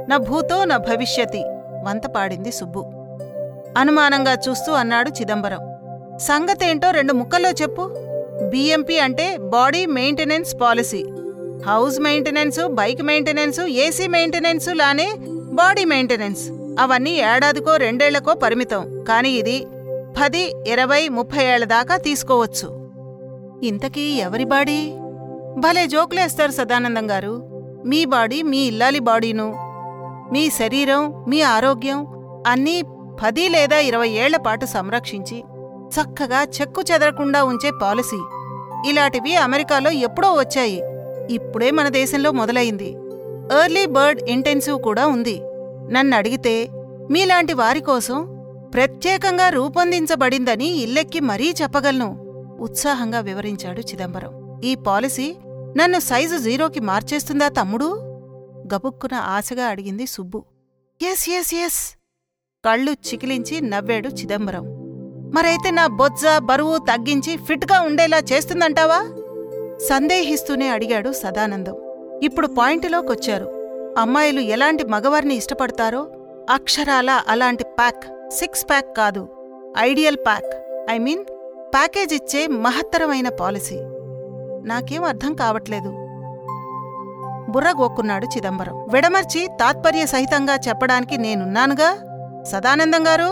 నా 0.09 0.17
భూతో 0.17 0.65
నా 0.65 0.77
భవిష్యతి 0.77 1.43
వంత 1.83 2.07
పాడింది 2.07 2.51
సుబ్బు. 2.51 2.79
అనుమానంగా 3.77 4.37
చూస్తూ 4.49 4.71
అన్నాడు 4.73 5.09
చిదంబరం. 5.09 5.59
సంగతేంటో 6.17 6.91
రెండు 6.91 7.13
ముక్కల్లో 7.13 7.49
చెప్పు. 7.49 7.91
బిఎంపి 8.49 8.99
అంటే 8.99 9.37
body 9.37 9.85
maintenance 9.85 10.55
policy. 10.61 11.05
House 11.67 11.99
maintenance 11.99 12.67
bike 12.67 13.01
maintenance 13.01 13.61
AC 13.61 14.07
maintenance 14.07 14.69
లానే 14.69 15.13
బాడీ 15.51 15.85
మెయింటెనెన్స్. 15.85 16.41
అవన్నీ 16.79 17.11
ఏడాదికో 17.11 17.75
రెండేళ్ళకో 17.75 18.33
పరిమితం. 18.33 19.03
కానీ 19.09 19.29
ఇది 19.29 19.65
పది 20.21 20.53
ఇరవై 20.67 21.07
ముప్పై 21.07 21.43
ఏళ్ళ 21.43 21.65
దాకా 21.65 21.97
తీసుకోవచ్చు. 21.97 22.91
ఇంతకీ 23.63 24.01
ఎవరి 24.01 24.45
బాడీ? 24.45 24.93
భలే 25.57 25.87
జోకులేస్తారు 25.87 26.51
సదానందం 26.51 27.11
గారు. 27.11 27.49
మీ 27.85 28.05
బాడీ 28.05 28.41
మీ 28.41 28.57
ఇల్లాలి 28.57 28.99
బాడీను. 28.99 29.55
మీ 30.31 30.49
శరీరం 30.49 31.25
మీ 31.27 31.41
ఆరోగ్యం 31.41 32.07
అన్నీ 32.47 32.81
పది 33.23 33.49
లేదా 33.49 33.79
ఇరవై 33.79 34.09
ఏళ్ళ 34.09 34.37
పాటు 34.37 34.65
సంరక్షించి 34.65 35.43
చక్కగా 35.87 36.43
చెక్కు 36.43 36.83
చెదరకుండా 36.91 37.43
ఉంచే 37.43 37.71
పాలసీ. 37.81 38.19
ఇలాంటివి 38.89 39.35
అమెరికాలో 39.35 39.91
ఎప్పుడో 39.91 40.33
వచ్చాయి. 40.33 40.83
ఇప్పుడే 41.29 41.71
మన 41.71 41.87
దేశంలో 41.87 42.31
మొదలైంది. 42.31 42.97
ఎర్లీ 43.63 43.85
బర్డ్ 43.85 44.21
ఇంటెన్సివ్ 44.29 44.79
కూడా 44.79 45.07
ఉంది. 45.07 45.41
నన్ను 45.91 46.17
అడిగితే 46.17 46.67
మీలాంటి 47.11 47.53
వారి 47.53 47.79
కోసం 47.79 48.36
ప్రత్యేకంగా 48.77 49.49
రూపొందించబడిందని 49.49 50.65
ఇల్లెక్కి 50.65 51.19
మరీ 51.19 51.53
చెప్పగలను 51.61 52.07
ఉత్సాహంగా 52.59 53.19
వివరించాడు 53.19 53.79
చిదంబరం. 53.79 54.61
ఈ 54.63 54.75
పాలసీ 54.75 55.35
నన్ను 55.49 55.99
సైజు 55.99 56.37
జీరోకి 56.37 56.79
మార్చేస్తుందా 56.79 57.47
తమ్ముడు? 57.47 57.85
గబుక్కున 58.75 59.15
ఆశగా 59.15 59.65
అడిగింది 59.65 60.05
సుబ్బు. 60.05 60.43
Yes 61.01 61.29
yes 61.29 61.55
yes. 61.55 61.97
కళ్ళు 62.65 62.91
చికిలించి 62.91 63.61
నవ్వాడు 63.61 64.07
చిదంబరం. 64.07 64.65
మరైతే 65.35 65.71
నా 65.71 65.87
బొజ్జ 65.87 66.23
బరువు 66.37 66.77
తగ్గించి 66.77 67.37
ఫిట్గా 67.37 67.81
ఉండేలా 67.81 68.17
చేస్తుందంటావా? 68.17 68.99
సందేహిస్తూనే 69.89 70.67
అడిగాడు 70.69 71.11
సదానందం. 71.11 71.75
ఇప్పుడు 72.23 72.47
పాయింట్లోకొచ్చారు. 72.47 73.45
అమ్మాయిలు 73.97 74.39
ఎలాంటి 74.39 74.83
మగవారిని 74.85 75.35
ఇష్టపడతారో? 75.35 76.07
అక్షరాల 76.49 77.21
అలాంటి 77.27 77.63
ప్యాక్. 77.63 78.16
సిక్స్ 78.31 78.65
ప్యాక్ 78.69 78.97
కాదు 78.97 79.27
ideal 79.79 80.17
pack. 80.17 80.45
I 80.89 80.97
mean 80.97 81.25
package 81.73 82.13
ఇచ్చే 82.13 82.47
మహత్తరమైన 82.47 83.29
పాలసీ. 83.29 83.79
నాకేం 84.63 85.03
అర్థం 85.03 85.35
కావట్లేదు. 85.35 85.89
బుర్రగోక్కున్నాడు 87.51 88.25
చిదంబరం. 88.25 88.87
విడమర్చి 88.93 89.47
తాత్పర్య 89.47 90.05
సహితంగా 90.05 90.55
చెప్పడానికి 90.55 91.17
నేనున్నానుగా? 91.17 91.95
సదానందం 92.43 93.07
గారు? 93.07 93.29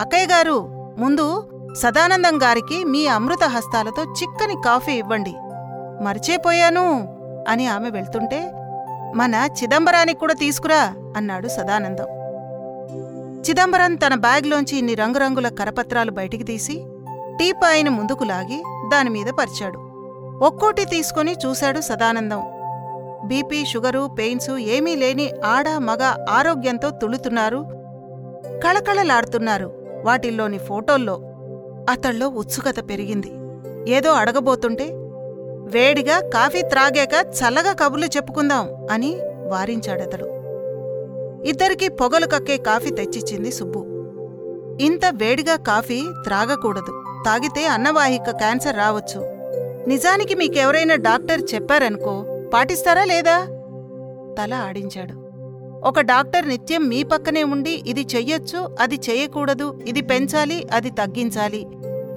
అక్కయ్య 0.00 0.26
గారు 0.26 0.68
ముందు 0.98 1.50
సదానందం 1.78 2.42
గారికి 2.42 2.84
మీ 2.84 3.06
అమృత 3.06 3.44
హస్తాలతో 3.44 4.02
చిక్కని 4.02 4.54
కాఫీ 4.64 4.92
ఇవ్వండి. 4.92 5.34
మర్చేపోయాను 6.04 7.18
అని 7.48 7.66
ఆమె 7.66 7.90
వెళ్తుంటే 7.90 8.52
మన 9.14 9.48
చిదంబరానికి 9.62 10.18
కూడా 10.18 10.34
తీసుకురా 10.34 10.94
అన్నాడు 11.16 11.48
సదానందం. 11.48 12.15
చిదంబరం 13.48 13.94
తన 13.94 14.14
బ్యాగ్లోంచి 14.14 14.78
ఇన్ని 14.78 14.94
రంగురంగుల 14.94 15.48
కరపత్రాలు 15.48 16.10
బయటికి 16.10 16.44
తీసి 16.44 16.86
టీపాయిని 17.38 17.90
ముందుకు 17.90 18.24
లాగి 18.24 18.62
దానిమీద 18.92 19.26
పరిచాడు. 19.26 19.78
ఒక్కోటి 20.44 20.84
తీసుకొని 20.84 21.36
చూశాడు 21.46 21.80
సదానందం. 21.80 22.42
బీపీ 23.24 23.64
షుగరు 23.64 24.10
పెయిన్స్ 24.18 24.50
ఏమీ 24.50 24.96
లేని 24.96 25.30
ఆడ 25.44 25.68
మగ 25.68 26.26
ఆరోగ్యంతో 26.30 26.90
తుళుతున్నారు 26.90 27.66
కళకళలాడుతున్నారు 28.64 29.86
వాటిల్లోని 30.04 30.58
ఫోటోల్లో. 30.58 31.20
అతళ్ళో 31.90 32.28
ఉత్సుకత 32.28 32.74
పెరిగింది. 32.88 33.32
ఏదో 33.90 34.12
అడగబోతుంటే 34.12 34.90
వేడిగా 35.72 36.20
కాఫీ 36.20 36.62
త్రాగాక 36.62 37.26
చల్లగా 37.26 37.72
కబుర్లు 37.72 38.06
చెప్పుకుందాం 38.06 38.86
అని 38.90 39.16
వారించాడతడు. 39.46 40.35
ఇద్దరికీ 41.46 41.88
పొగలు 41.88 42.26
కక్కే 42.26 42.56
కాఫీ 42.56 42.90
తెచ్చిచ్చింది 42.90 43.50
సుబ్బు. 43.52 43.80
ఇంత 44.80 45.00
వేడిగా 45.12 45.56
కాఫీ 45.56 46.02
త్రాగకూడదు. 46.24 47.04
తాగితే 47.26 47.66
అన్నవాహిక 47.66 48.30
క్యాన్సర్ 48.30 48.76
రావచ్చు. 48.76 49.20
నిజానికి 49.88 50.34
మీకెవరైనా 50.34 50.94
డాక్టర్ 50.94 51.42
చెప్పారనుకో 51.54 52.26
పాటిస్తారా 52.54 53.04
లేదా? 53.04 53.38
తల 54.38 54.54
ఆడించాడు. 54.54 55.26
ఒక 55.88 56.00
డాక్టర్ 56.00 56.48
నిత్యం 56.48 56.88
మీ 56.88 57.02
పక్కనే 57.02 57.42
ఉండి 57.44 57.82
ఇది 57.86 58.06
చెయ్యొచ్చు 58.14 58.76
అది 58.80 58.94
చెయ్యకూడదు 58.94 59.80
ఇది 59.88 60.00
పెంచాలి 60.00 60.66
అది 60.72 60.90
తగ్గించాలి. 60.90 61.66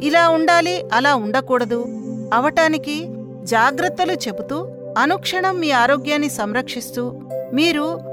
ఇలా 0.02 0.30
ఉండాలి 0.30 0.86
అలా 0.94 1.16
ఉండకూడదు. 1.16 1.86
అవటానికి 2.34 3.08
జాగ్రత్తలు 3.44 4.14
చెబుతూ 4.14 4.68
అనుక్షణం 4.98 5.60
మీ 5.60 5.72
ఆరోగ్యాన్ని 5.72 6.30
సంరక్షిస్తూ 6.30 7.14
మీరు 7.54 8.09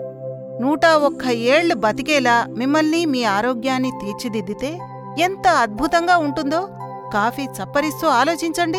నూట 0.60 0.86
ఒక్క 0.86 1.26
ఏళ్ళు 1.26 1.74
బతికేలా 1.74 2.46
మిమ్మల్ని 2.48 3.06
మీ 3.06 3.24
ఆరోగ్యాన్ని 3.24 3.90
తీర్చిదిద్దితే 3.90 4.78
ఎంత 5.18 5.48
అద్భుతంగా 5.48 6.16
ఉంటుందో? 6.16 6.68
కాఫీ 7.14 7.42
చప్పరిస్తూ 7.42 8.08
ఆలోచించండి. 8.08 8.78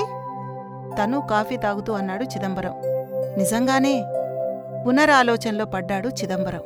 తను 1.02 1.28
కాఫీ 1.32 1.58
తాగుతూ 1.58 1.94
అన్నాడు 1.94 2.24
చిదంబరం. 2.24 2.74
నిజంగానే 3.38 4.06
పునరాలోచనలో 4.88 5.66
పడ్డాడు 5.66 6.08
చిదంబరం. 6.08 6.62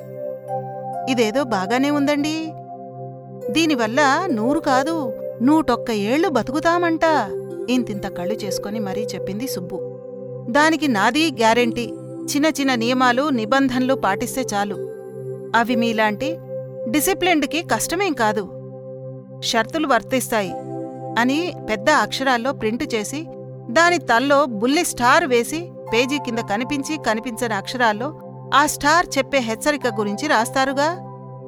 ఇదేదో 1.09 1.43
బాగానే 1.43 1.89
ఉందండి. 1.89 2.53
దీనివల్ల 3.49 4.27
నూరు 4.31 4.59
కాదు 4.59 5.13
నూటొక్క 5.41 5.91
ఏళ్ళు 5.91 6.29
బతుకుతామంట. 6.29 7.01
ఇంతింత 7.69 8.07
కళ్ళు 8.07 8.33
చేసుకొని 8.33 8.79
మరీ 8.79 9.07
చెప్పింది 9.15 9.47
సుబ్బు. 9.47 9.79
దానికి 10.49 10.87
నాది 10.87 11.31
గ్యారెంటీ. 11.31 11.93
చిన్న 12.33 12.45
చిన్న 12.45 12.75
నియమాలు 12.75 13.29
నిబంధనలు 13.29 13.93
పాటిస్తే 13.93 14.45
చాలు. 14.53 15.00
అవి 15.55 15.75
మీలాంటి 15.75 16.37
డిసిప్లిన్డ్కి 16.89 17.63
కష్టమేం 17.63 18.13
కాదు. 18.13 18.43
షర్తులు 19.43 19.87
వర్తిస్తాయి 19.87 20.53
అని 21.19 21.53
పెద్ద 21.69 21.89
అక్షరాల్లో 21.89 22.53
ప్రింటు 22.53 22.83
చేసి 22.83 23.25
దాని 23.69 23.97
తల్లో 23.97 24.45
బుల్లి 24.45 24.85
స్టార్ 24.85 25.25
వేసి 25.25 25.71
పేజీ 25.93 26.17
కింద 26.17 26.37
కనిపించి 26.39 26.97
కనిపించని 27.07 27.53
అక్షరాల్లో 27.53 28.21
ఆ 28.53 28.65
స్టార్ 28.65 29.05
చెప్పే 29.17 29.37
హెచ్చరిక 29.37 29.87
గురించి 29.87 30.27
రాస్తారుగా? 30.27 30.97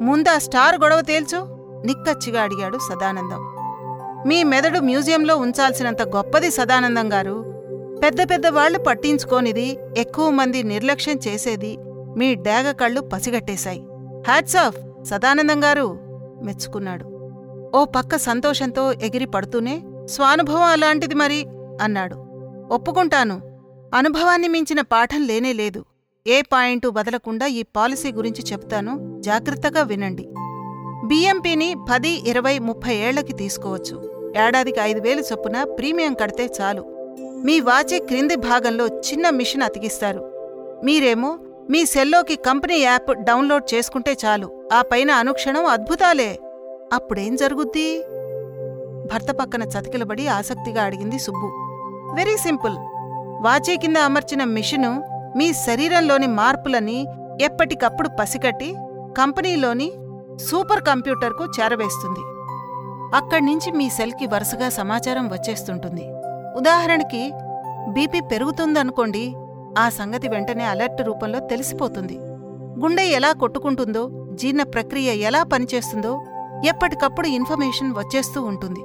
ముందా 0.02 0.38
స్టార్ 0.38 0.80
గొడవ 0.80 1.02
తేల్చు 1.02 1.40
నిక్కచ్చిగా 1.86 2.42
అడిగాడు 2.42 2.78
సదానందం. 2.78 3.42
మీ 4.28 4.44
మెదడు 4.44 4.80
మ్యూజియంలో 4.80 5.38
ఉంచాల్సినంత 5.38 6.02
గొప్పది 6.02 6.52
సదానందం 6.52 7.14
గారు. 7.14 7.38
పెద్ద 8.04 8.30
పెద్ద 8.30 8.48
వాళ్ళు 8.48 8.80
పట్టించుకోనిది 8.80 9.78
ఎక్కువ 9.98 10.30
మంది 10.30 10.64
నిర్లక్ష్యం 10.64 11.20
చేసేది 11.28 11.78
మీ 12.18 12.36
డేగ 12.36 12.72
కళ్ళు 12.72 13.02
పసిగట్టేశాయి. 13.02 13.86
హ్యాట్స్ 14.28 14.56
ఆఫ్ 14.56 15.04
సదానందం 15.04 15.64
గారు 15.64 16.00
మెచ్చుకున్నాడు. 16.44 17.06
ఓ 17.76 17.86
పక్క 17.86 18.16
సంతోషంతో 18.18 18.92
ఎగిరి 18.92 19.26
పడుతూనే 19.26 19.82
స్వానుభవం 20.06 20.64
అలాంటిది 20.64 21.16
మరి 21.16 21.46
అన్నాడు. 21.82 22.16
ఒప్పుకుంటాను 22.72 23.42
అనుభవాన్ని 23.96 24.48
మించిన 24.48 24.82
పాఠం 24.82 25.28
లేనే 25.28 25.54
లేదు. 25.54 25.86
ఏ 26.28 26.42
పాయింటు 26.42 26.88
వదలకుండా 26.88 27.46
ఈ 27.46 27.64
పాలసీ 27.64 28.12
గురించి 28.12 28.52
చెప్తాను 28.52 29.22
జాగ్రత్తగా 29.22 29.82
వినండి. 29.82 30.30
బిఎంపీని 31.06 31.76
పది 31.92 32.30
ఇరవై 32.30 32.60
ముప్పై 32.60 32.96
ఏళ్ళకి 32.96 33.34
తీసుకోవచ్చు. 33.34 33.96
ఏడాదికి 34.38 34.80
ఐదు 34.80 35.02
వేలు 35.02 35.22
చొప్పున 35.22 35.64
ప్రీమియం 35.64 36.14
కడితే 36.14 36.50
చాలు. 36.62 36.84
మీ 37.46 37.60
వాచే 37.60 38.00
క్రింది 38.00 38.36
భాగంలో 38.36 38.88
చిన్న 38.88 39.30
మిషన్ 39.30 39.62
అతికిస్తారు. 39.62 40.32
మీరేమో 40.84 41.40
మీ 41.70 41.86
సెల్లోకి 41.86 42.36
కంపెనీ 42.36 42.78
యాప్ 42.78 43.24
డౌన్లోడ్ 43.24 43.74
చేసుకుంటే 43.74 44.18
చాలు. 44.26 44.70
ఆ 44.74 44.82
పైన 44.82 45.12
అనుక్షణం 45.12 45.66
అద్భుతాలే. 45.66 46.40
అప్పుడేం 46.94 47.36
జరుగుద్ది? 47.36 48.00
భర్త 49.14 49.32
పక్కన 49.32 49.64
చతికిలబడి 49.64 50.28
ఆసక్తిగా 50.28 50.84
అడిగింది 50.84 51.20
సుబ్బు. 51.20 51.48
Very 52.16 52.38
simple. 52.38 52.76
వాచీ 53.42 53.78
కింద 53.78 53.98
అమర్చిన 53.98 54.44
మిషను 54.44 55.04
మీ 55.38 55.54
శరీరంలోని 55.54 56.28
మార్పులని 56.28 57.06
ఎప్పటికప్పుడు 57.42 58.10
పసిగట్టి 58.20 58.76
కంపెనీలోని 59.18 59.92
సూపర్ 60.38 60.84
కంప్యూటర్కు 60.84 61.46
చేరవేస్తుంది. 61.46 62.20
అక్కడ్నుంచి 63.16 63.72
మీ 63.72 63.90
సెల్కి 63.90 64.28
వరుసగా 64.28 64.70
సమాచారం 64.70 65.28
వచ్చేస్తుంటుంది. 65.28 66.10
ఉదాహరణకి 66.58 67.32
బీపీ 67.88 68.20
పెరుగుతుందనుకోండి 68.20 69.36
ఆ 69.78 69.90
సంగతి 69.90 70.28
వెంటనే 70.28 70.64
అలర్ట్ 70.64 71.02
రూపంలో 71.02 71.40
తెలిసిపోతుంది. 71.40 72.18
గుండె 72.80 73.04
ఎలా 73.04 73.32
కొట్టుకుంటుందో 73.32 74.10
జీర్ణ 74.34 74.64
ప్రక్రియ 74.64 75.14
ఎలా 75.14 75.44
పనిచేస్తుందో 75.44 76.26
ఎప్పటికప్పుడు 76.68 77.28
ఇన్ఫర్మేషన్ 77.28 77.94
వచ్చేస్తూ 77.98 78.42
ఉంటుంది. 78.42 78.80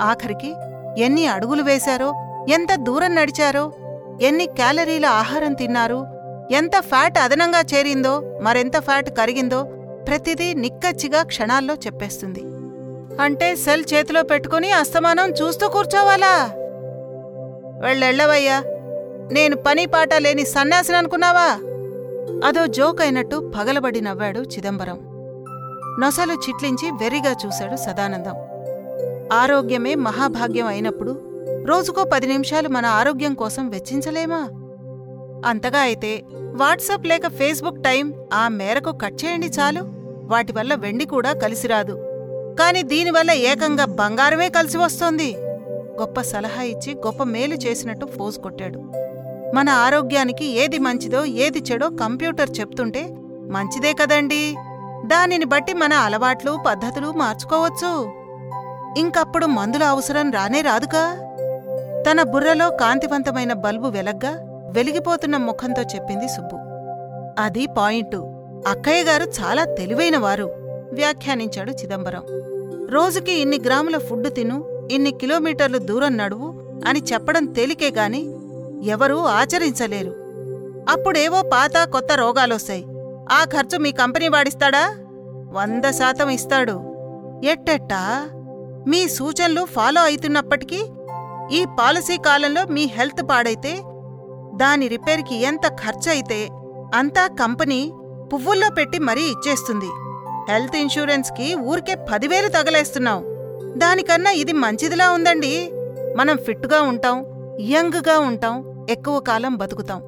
ఆఖరికి 0.00 0.54
ఎన్ని 0.98 1.26
అడుగులు 1.26 1.62
వేశారో 1.62 2.12
ఎంత 2.48 2.74
దూరం 2.74 3.14
నడిచారో 3.14 3.72
ఎన్ని 4.22 4.46
క్యాలరీల 4.46 5.06
ఆహారం 5.06 5.54
తిన్నారు 5.54 6.06
ఎంత 6.52 6.80
ఫ్యాట్ 6.80 7.18
అదనంగా 7.18 7.60
చేరిందో 7.60 8.40
మరెంత 8.42 8.78
ఫ్యాట్ 8.78 9.10
కరిగిందో 9.10 9.62
ప్రతిదీ 10.08 10.54
నిక్కచ్చిగా 10.54 11.22
క్షణాల్లో 11.22 11.74
చెప్పేస్తుంది. 11.74 12.42
అంటే 13.22 13.56
సెల్ 13.56 13.84
చేతిలో 13.94 14.22
పెట్టుకుని 14.22 14.70
అస్తమానం 14.70 15.30
చూస్తూ 15.30 15.68
కూర్చోవాలా? 15.68 16.50
వెళ్ళెళ్ళవయ్యా. 17.86 18.62
నేను 19.32 19.56
పని 19.56 19.86
పాట 19.86 20.14
లేని 20.14 20.44
సన్యాసిని 20.44 20.96
అనుకున్నావా? 20.96 21.48
అదో 22.48 22.66
జోక్ 22.66 23.00
అయినట్టు 23.00 23.52
పగలబడి 23.58 24.00
నవ్వాడు 24.00 24.40
చిదంబరం. 24.40 24.98
నొసలు 26.00 26.32
చిట్లించి 26.32 26.90
వెర్రిగా 26.90 27.36
చూశాడు 27.46 27.76
సదానందం. 27.76 28.36
ఆరోగ్యమే 29.32 29.94
మహాభాగ్యం 29.94 30.66
అయినప్పుడు 30.66 31.12
రోజుకో 31.64 32.04
పది 32.04 32.26
నిమిషాలు 32.26 32.68
మన 32.68 32.86
ఆరోగ్యం 32.86 33.34
కోసం 33.34 33.68
వెచ్చించలేమా? 33.68 34.48
అంతగా 35.46 35.78
అయితే 35.78 36.22
వాట్సాప్ 36.32 37.06
లేక 37.06 37.26
ఫేస్బుక్ 37.26 37.82
టైం 37.82 38.14
ఆ 38.34 38.48
మేరకు 38.48 38.92
కట్ 38.92 39.24
చేయండి 39.24 39.46
చాలు. 39.46 39.80
వాటి 40.24 40.52
వల్ల 40.52 40.74
వెండి 40.74 41.04
కూడా 41.04 41.32
కలిసిరాదు 41.32 41.94
కాని 42.60 42.82
దీనివల్ల 42.82 43.30
ఏకంగా 43.30 43.84
బంగారమే 43.84 44.48
కలిసి 44.48 44.78
వస్తోంది. 44.78 45.36
గొప్ప 46.00 46.20
సలహా 46.20 46.62
ఇచ్చి 46.62 46.94
గొప్ప 46.94 47.22
మేలు 47.22 47.54
చేసినట్టు 47.54 48.06
ఫోజ్ 48.06 48.38
కొట్టాడు. 48.38 48.80
మన 49.54 49.68
ఆరోగ్యానికి 49.68 50.44
ఏది 50.44 50.78
మంచిదో 50.78 51.24
ఏది 51.24 51.58
చెడో 51.58 51.88
కంప్యూటర్ 51.88 52.50
చెప్తుంటే 52.60 53.08
మంచిదే 53.50 53.92
కదండి. 53.92 54.56
దానిని 55.06 55.44
బట్టి 55.44 55.72
మన 55.72 55.92
అలవాట్లు 55.92 56.58
పద్ధతులు 56.66 57.12
మార్చుకోవచ్చు. 57.12 58.12
ఇంకప్పుడు 59.00 59.46
మందుల 59.46 59.84
అవసరం 59.84 60.30
రానే 60.30 60.60
రాదుగా. 60.60 61.18
తన 62.10 62.22
బుర్రలో 62.22 62.70
కాంతివంతమైన 62.70 63.52
బల్బు 63.52 63.88
వెలగ్గా 63.88 64.30
వెలిగిపోతున్న 64.72 65.36
ముఖంతో 65.36 65.82
చెప్పింది 65.82 66.28
సుబ్బు. 66.28 66.56
అది 67.42 67.66
పాయింటు. 67.78 68.16
అక్కయ్య 68.68 69.02
గారు 69.02 69.24
చాలా 69.24 69.64
తెలివైనవారు 69.64 70.44
వ్యాఖ్యానించాడు 70.92 71.70
చిదంబరం. 71.70 72.22
రోజుకి 72.90 73.32
ఇన్ని 73.32 73.60
గ్రాముల 73.66 73.98
ఫుడ్ 73.98 74.34
తిను 74.34 74.88
ఇన్ని 74.92 75.10
కిలోమీటర్లు 75.10 75.78
దూరం 75.78 76.16
నడువు 76.16 76.80
అని 76.88 77.02
చెప్పడం 77.12 77.46
తేలికే 77.46 77.90
గాని 77.90 78.34
ఎవరూ 78.82 79.18
ఆచరించలేరు. 79.18 80.10
అప్పుడేవో 80.90 81.42
పాత 81.42 81.84
కొత్త 81.84 82.12
రోగాలొస్తాయి. 82.12 82.86
ఆ 83.32 83.44
ఖర్చు 83.44 83.78
మీ 83.78 83.92
కంపెనీ 83.92 84.28
వాడిస్తాడా? 84.28 84.94
వంద 85.52 85.84
శాతం 85.90 86.28
ఇస్తాడు. 86.28 86.94
ఎట్టెట్టా? 87.44 88.28
మీ 88.88 89.08
సూచనలు 89.08 89.64
ఫాలో 89.64 90.00
అవుతున్నప్పటికీ 90.00 90.80
ఈ 91.52 91.64
పాలసీ 91.64 92.16
కాలంలో 92.16 92.64
మీ 92.64 92.84
హెల్త్ 92.84 93.30
పాడైతే 93.30 93.72
దాని 94.54 94.88
రిపేర్కి 94.88 95.42
ఎంత 95.42 95.68
ఖర్చయితే 95.68 96.48
అంతా 96.94 97.26
కంపెనీ 97.26 97.92
పువ్వుల్లో 98.32 98.70
పెట్టి 98.70 98.98
మరీ 98.98 99.22
ఇచ్చేస్తుంది. 99.22 99.90
హెల్త్ 100.52 100.76
ఇన్సూరెన్స్కి 100.76 101.54
ఊరికే 101.54 101.94
పదివేలు 102.12 102.48
తగలేస్తున్నావు 102.48 103.24
దానికన్నా 103.78 104.30
ఇది 104.30 104.52
మంచిదిలా 104.52 105.10
ఉందండి. 105.10 105.72
మనం 106.16 106.36
ఫిట్గా 106.36 106.82
ఉంటాం 106.82 107.24
యంగ్గా 107.60 108.18
ఉంటాం 108.18 108.71
ఎక్కువ 108.92 109.20
కాలం 109.20 109.56
బతుకుతాం. 109.56 110.02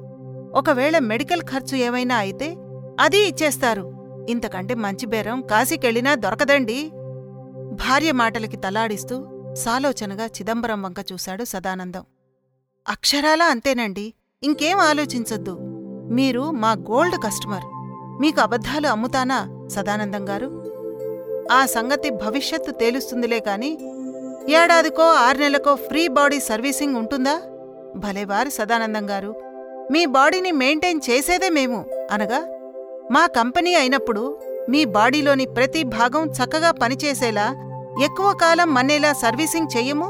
ఒకవేళ 0.55 0.99
మెడికల్ 0.99 1.41
ఖర్చు 1.41 1.77
ఏమైనా 1.77 2.15
అయితే 2.15 2.55
అది 2.99 3.19
ఇచ్చేస్తారు. 3.19 3.83
ఇంతకంటే 4.29 4.75
మంచి 4.75 5.05
బేరం 5.05 5.41
కాశీకెళ్ళినా 5.41 6.15
దొరకదండి. 6.15 6.91
భార్య 7.71 8.11
మాటలకి 8.11 8.57
తలాడిస్తూ 8.57 9.27
సాలోచనగా 9.53 10.25
చిదంబరం 10.25 10.81
వంక 10.81 10.99
చూశాడు 11.13 11.43
సదానందం. 11.43 12.03
అక్షరాలా 12.87 13.45
అంతేనండి. 13.45 14.13
ఇంకేం 14.43 14.79
ఆలోచించొద్దు. 14.79 15.57
మీరు 16.11 16.51
మా 16.51 16.71
గోల్డ్ 16.71 17.15
కస్టమర్. 17.23 17.63
మీకు 18.21 18.41
అబద్ధాలు 18.41 18.87
అమ్ముతానా 18.87 19.67
సదానందం 19.67 20.29
గారు? 20.29 20.49
ఆ 21.51 21.65
సంగతి 21.65 22.09
భవిష్యత్తు 22.09 22.71
తేలుస్తుందిలే 22.71 23.39
కాని 23.39 23.71
ఏడాదికో 24.49 25.03
ఆరు 25.03 25.37
నెలకో 25.37 25.75
ఫ్రీ 25.75 26.07
బాడీ 26.07 26.39
సర్వీసింగ్ 26.39 26.95
ఉంటుందా? 26.95 27.41
భలేవారు 27.95 28.49
సదానందం 28.49 29.09
గారు. 29.09 29.31
మీ 29.91 30.05
బాడీని 30.05 30.51
మెయింటైన్ 30.51 31.01
చేసేదే 31.09 31.49
మేము 31.49 31.85
అనగా 32.11 32.39
మా 33.11 33.27
కంపెనీ 33.27 33.75
అయినప్పుడు 33.75 34.41
మీ 34.69 34.85
బాడీలోని 34.85 35.45
ప్రతి 35.45 35.83
భాగం 35.83 36.23
చక్కగా 36.27 36.71
పనిచేసేలా 36.71 37.47
ఎక్కువ 38.03 38.33
కాలం 38.41 38.73
మన్నేలా 38.73 39.13
సర్వీసింగ్ 39.13 39.77
చెయ్యము 39.77 40.07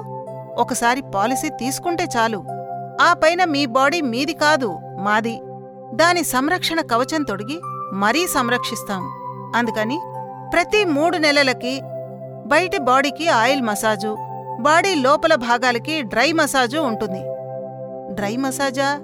ఒకసారి 0.57 1.01
పాలసీ 1.15 1.49
తీసుకుంటే 1.49 2.05
చాలు. 2.17 2.39
ఆ 3.01 3.13
పైన 3.13 3.43
మీ 3.43 3.65
బాడీ 3.65 4.01
మీది 4.01 4.33
కాదు 4.33 4.79
మాది. 4.99 5.41
దాని 5.93 6.23
సంరక్షణ 6.23 6.81
కవచం 6.81 7.23
తొడిగి 7.23 7.57
మరీ 7.93 8.27
సంరక్షిస్తాం. 8.27 9.03
అందుకని 9.55 9.99
ప్రతి 10.53 10.85
మూడు 10.85 11.17
నెలలకి 11.17 11.81
బయటి 12.45 12.77
బాడీకి 12.77 13.27
ఆయిల్ 13.27 13.61
మసాజు 13.61 14.17
బాడీ 14.59 14.95
లోపల 14.95 15.35
భాగాలకి 15.35 16.01
డ్రై 16.01 16.31
మసాజు 16.31 16.77
ఉంటుంది. 16.77 17.21
డ్రై 18.11 18.35
మసాజా? 18.35 18.99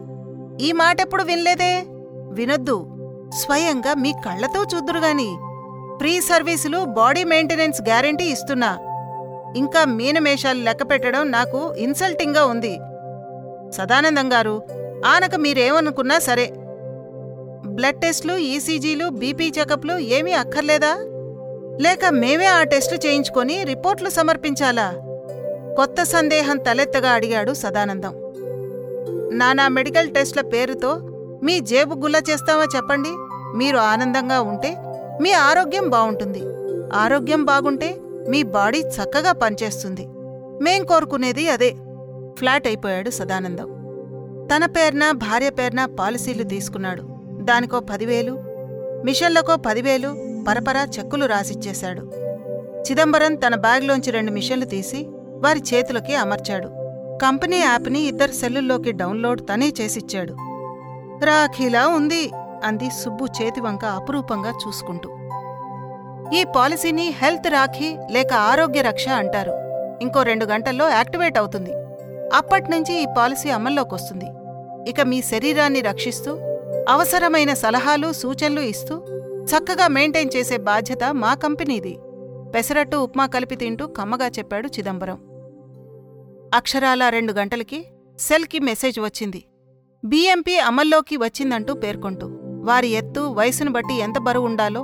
ఈ 0.62 0.72
మాటెప్పుడు 0.72 1.24
వినలేదే? 1.24 1.84
వినొద్దు. 2.32 2.88
స్వయంగా 3.34 3.94
మీ 3.94 4.14
కళ్ళతో 4.26 4.66
చూద్దురుగాని 4.76 5.38
ప్రీ 6.00 6.22
సర్వీసులు 6.22 6.86
బాడీ 6.86 7.24
మెయింటెనెన్స్ 7.24 7.82
గ్యారెంటీ 7.82 8.24
ఇస్తున్నా. 8.24 8.78
ఇంకా 9.56 9.86
మీనమేషాలు 9.86 10.64
లెక్క 10.64 10.84
పెట్టడం 10.84 11.32
నాకు 11.32 11.74
ఇన్సల్టింగ్గా 11.74 12.46
ఉంది. 12.46 12.80
సదానందం 13.72 14.34
గారు 14.34 14.62
ఆనక 15.06 15.36
మీరేమనుకున్నా 15.36 16.20
సరే. 16.20 16.54
బ్లడ్ 17.68 18.02
టెస్ట్లు 18.02 18.38
ఈసీజీలు 18.38 19.10
బీపీ 19.10 19.54
చెకప్లు 19.60 19.98
ఏమీ 19.98 20.32
అక్కర్లేదా? 20.32 20.96
లేక 21.82 22.06
మేమే 22.06 22.46
ఆ 22.46 22.64
టెస్టు 22.64 23.08
చేయించుకొని 23.08 23.64
రిపోర్ట్లు 23.64 24.10
సమర్పించాలా? 24.10 24.94
కొత్త 25.76 26.04
సందేహం 26.04 26.58
తలెత్తగా 26.58 27.10
అడిగాడు 27.10 27.54
సదానందం. 27.54 28.31
నానా 29.32 29.68
మెడికల్ 29.68 30.14
టెస్ట్ల 30.14 30.42
పేరుతో 30.42 30.96
మీ 31.44 31.60
జేబు 31.60 31.96
గుల్ల 31.96 32.16
చేస్తామా 32.16 32.66
చెప్పండి? 32.76 33.10
మీరు 33.58 33.78
ఆనందంగా 33.78 34.42
ఉంటే 34.42 34.78
మీ 35.22 35.32
ఆరోగ్యం 35.32 35.90
బాగుంటుంది. 35.90 36.42
ఆరోగ్యం 36.94 37.46
బాగుంటే 37.46 37.98
మీ 38.30 38.44
బాడీ 38.44 38.80
చక్కగా 38.80 39.32
పనిచేస్తుంది. 39.32 40.08
మేం 40.64 40.84
కోరుకునేది 40.84 41.50
అదే. 41.50 41.76
ఫ్లాట్ 42.38 42.68
అయిపోయాడు 42.68 43.10
సదానందం. 43.10 43.66
తన 44.56 44.66
పేర్న 44.66 45.12
భార్య 45.12 45.50
పేర్న 45.50 45.86
పాలసీలు 45.86 46.44
తీసుకున్నాడు. 46.44 47.04
దానికో 47.42 47.80
పదివేలు 47.80 48.40
మిషన్లకో 49.06 49.56
పదివేలు 49.56 50.08
పరపరా 50.48 50.88
చెక్కులు 51.00 51.26
రాసిచ్చేశాడు. 51.26 52.12
చిదంబరం 52.90 53.36
తన 53.36 53.56
బ్యాగ్లోంచి 53.56 54.12
రెండు 54.12 54.32
మిషన్లు 54.32 54.66
తీసి 54.66 55.08
వారి 55.14 55.62
చేతులకి 55.74 56.16
అమర్చాడు. 56.16 56.81
కంపెనీ 57.22 57.58
యాప్ని 57.58 58.00
ఇద్దరు 58.00 58.32
సెల్లుల్లోకి 58.32 58.92
డౌన్లోడ్ 58.92 59.42
తనే 59.42 59.74
చేసిచ్చాడు. 59.82 60.34
రాఖీలా 61.26 61.88
ఉంది 61.88 62.32
అంది 62.64 62.90
సుబ్బు 62.90 63.26
చేతివంక 63.26 63.86
అపురూపంగా 63.86 64.52
చూసుకుంటూ. 64.62 65.10
ఈ 66.38 66.44
పాలసీని 66.56 67.08
హెల్త్ 67.22 67.48
రాఖీ 67.48 67.98
లేక 68.12 68.34
ఆరోగ్య 68.34 68.82
రక్ష 68.82 69.08
అంటారు. 69.08 69.54
ఇంకో 70.02 70.24
రెండు 70.24 70.46
గంటల్లో 70.46 70.90
యాక్టివేట్ 70.90 71.38
అవుతుంది. 71.38 71.74
అప్పట్నుంచి 72.34 73.04
ఈ 73.04 73.06
పాలసీ 73.18 73.50
అమల్లోకొస్తుంది. 73.50 74.30
ఇక 74.90 75.02
మీ 75.02 75.22
శరీరాన్ని 75.22 75.82
రక్షిస్తూ 75.82 76.32
అవసరమైన 76.90 77.54
సలహాలు 77.54 78.14
సూచనలు 78.14 78.62
ఇస్తూ 78.62 78.96
చక్కగా 79.52 79.88
మెయింటైన్ 79.88 80.36
చేసే 80.36 80.58
బాధ్యత 80.58 81.04
మా 81.24 81.34
కంపెనీది. 81.34 82.00
పెసరట్టు 82.56 82.98
ఉప్మా 82.98 83.26
కలిపి 83.26 83.56
తింటూ 83.56 83.88
కమ్మగా 83.88 84.28
చెప్పాడు 84.28 84.68
చిదంబరం. 84.68 85.20
అక్షరాల 86.52 87.10
రెండు 87.10 87.34
గంటలకి 87.34 87.80
సెల్కి 88.20 88.60
మెసేజ్ 88.60 89.00
వచ్చింది. 89.00 89.42
బీఎంపీ 90.04 90.56
అమల్లోకి 90.60 91.18
వచ్చిందంటూ 91.18 91.74
పేర్కొంటూ 91.74 92.28
వారి 92.64 92.90
ఎత్తు 92.92 93.22
వయసును 93.30 93.72
బట్టి 93.72 93.96
ఎంత 93.98 94.18
బరువు 94.18 94.46
ఉండాలో 94.46 94.82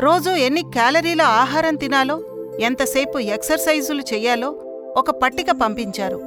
రోజూ 0.00 0.30
ఎన్ని 0.38 0.62
క్యాలరీల 0.72 1.22
ఆహారం 1.42 1.76
తినాలో 1.76 2.16
ఎంతసేపు 2.60 3.18
ఎక్సర్సైజులు 3.28 4.02
చెయ్యాలో 4.02 4.50
ఒక 4.96 5.10
పట్టిక 5.22 5.50
పంపించారు. 5.62 6.18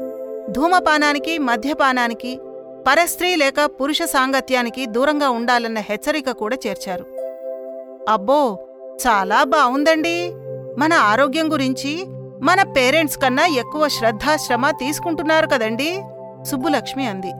ధూమపానానికి 0.50 1.38
మద్యపానానికి 1.40 2.32
పరస్త్రీ 2.88 3.36
లేక 3.36 3.60
పురుష 3.80 4.02
సాంగత్యానికి 4.04 4.86
దూరంగా 4.86 5.30
ఉండాలన్న 5.30 5.80
హెచ్చరిక 5.80 6.32
కూడా 6.32 6.58
చేర్చారు. 6.68 7.06
అబ్బో 8.10 8.42
చాలా 9.06 9.44
బావుందండి! 9.44 10.18
మన 10.78 10.94
ఆరోగ్యం 10.94 11.52
గురించి 11.54 11.92
మన 12.44 12.62
పేరెంట్స్ 12.62 13.18
కన్నా 13.18 13.46
ఎక్కువ 13.46 13.88
శ్రద్ధాశ్రమ 13.88 14.70
తీసుకుంటున్నారు 14.70 15.48
కదండి? 15.48 16.04
సుబ్బులక్ష్మి 16.50 17.08
అంది. 17.08 17.32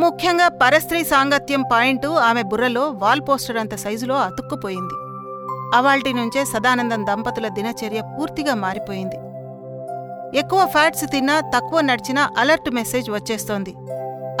ముఖ్యంగా 0.00 0.48
పరస్త్రీ 0.48 1.04
సాంగత్యం 1.04 1.64
పాయింటు 1.72 2.08
ఆమె 2.08 2.42
బుర్రలో 2.42 2.90
వాల్ 2.90 3.20
పోస్టర్ 3.20 3.56
అంత 3.56 3.74
సైజులో 3.74 4.14
అతుక్కుపోయింది. 4.14 4.96
అవాల్టి 5.76 6.12
నుంచే 6.12 6.44
సదానందం 6.44 7.04
దంపతుల 7.04 7.48
దినచర్య 7.48 8.00
పూర్తిగా 8.00 8.54
మారిపోయింది. 8.54 9.16
ఎక్కువ 10.38 10.66
ఫ్యాట్స్ 10.66 11.04
తిన్నా 11.04 11.40
తక్కువ 11.40 11.80
నడిచినా 11.80 12.30
అలర్ట్ 12.38 12.70
మెసేజ్ 12.70 13.10
వచ్చేస్తోంది. 13.10 13.74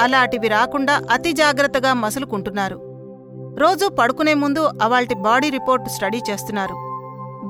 అలాంటివి 0.00 0.48
రాకుండా 0.48 1.00
అతి 1.12 1.32
జాగ్రత్తగా 1.32 1.94
మసులుకుంటున్నారు. 1.94 2.80
రోజూ 3.58 3.88
పడుకునే 3.88 4.34
ముందు 4.34 4.70
అవాల్టి 4.82 5.14
బాడీ 5.14 5.50
రిపోర్ట్ 5.50 5.88
స్టడీ 5.88 6.22
చేస్తున్నారు. 6.30 6.87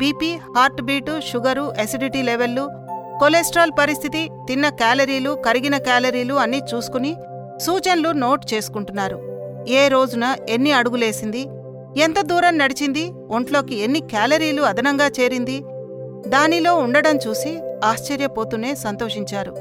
BP 0.01 0.31
heart 0.57 0.81
beat 0.89 1.15
sugar 1.29 1.65
acidity 1.81 2.21
లెవెల్లు 2.23 2.65
cholesterol 3.21 3.73
పరిస్థితి 3.79 4.23
తిన్న 4.49 4.67
క్యాలరీలు 4.81 5.31
కరిగిన 5.47 5.77
క్యాలరీలు 5.87 6.35
అన్నీ 6.35 6.61
చూసుకుని 6.71 7.13
సూచనలు 7.67 8.11
నోట్ 8.23 8.45
చేసుకుంటున్నారు. 8.53 9.19
ఏ 9.69 9.89
రోజున 9.89 10.25
ఎన్ని 10.49 10.73
అడుగులేసింది 10.73 11.43
ఎంత 12.03 12.19
దూరం 12.21 12.55
నడిచింది 12.59 13.05
ఒంట్లోకి 13.31 13.77
ఎన్ని 13.87 14.01
క్యాలరీలు 14.13 14.63
అదనంగా 14.63 15.09
చేరింది 15.21 15.57
దానిలో 16.35 16.75
ఉండడం 16.85 17.17
చూసి 17.17 17.53
ఆశ్చర్యపోతూనే 17.85 18.71
సంతోషించారు. 18.85 19.55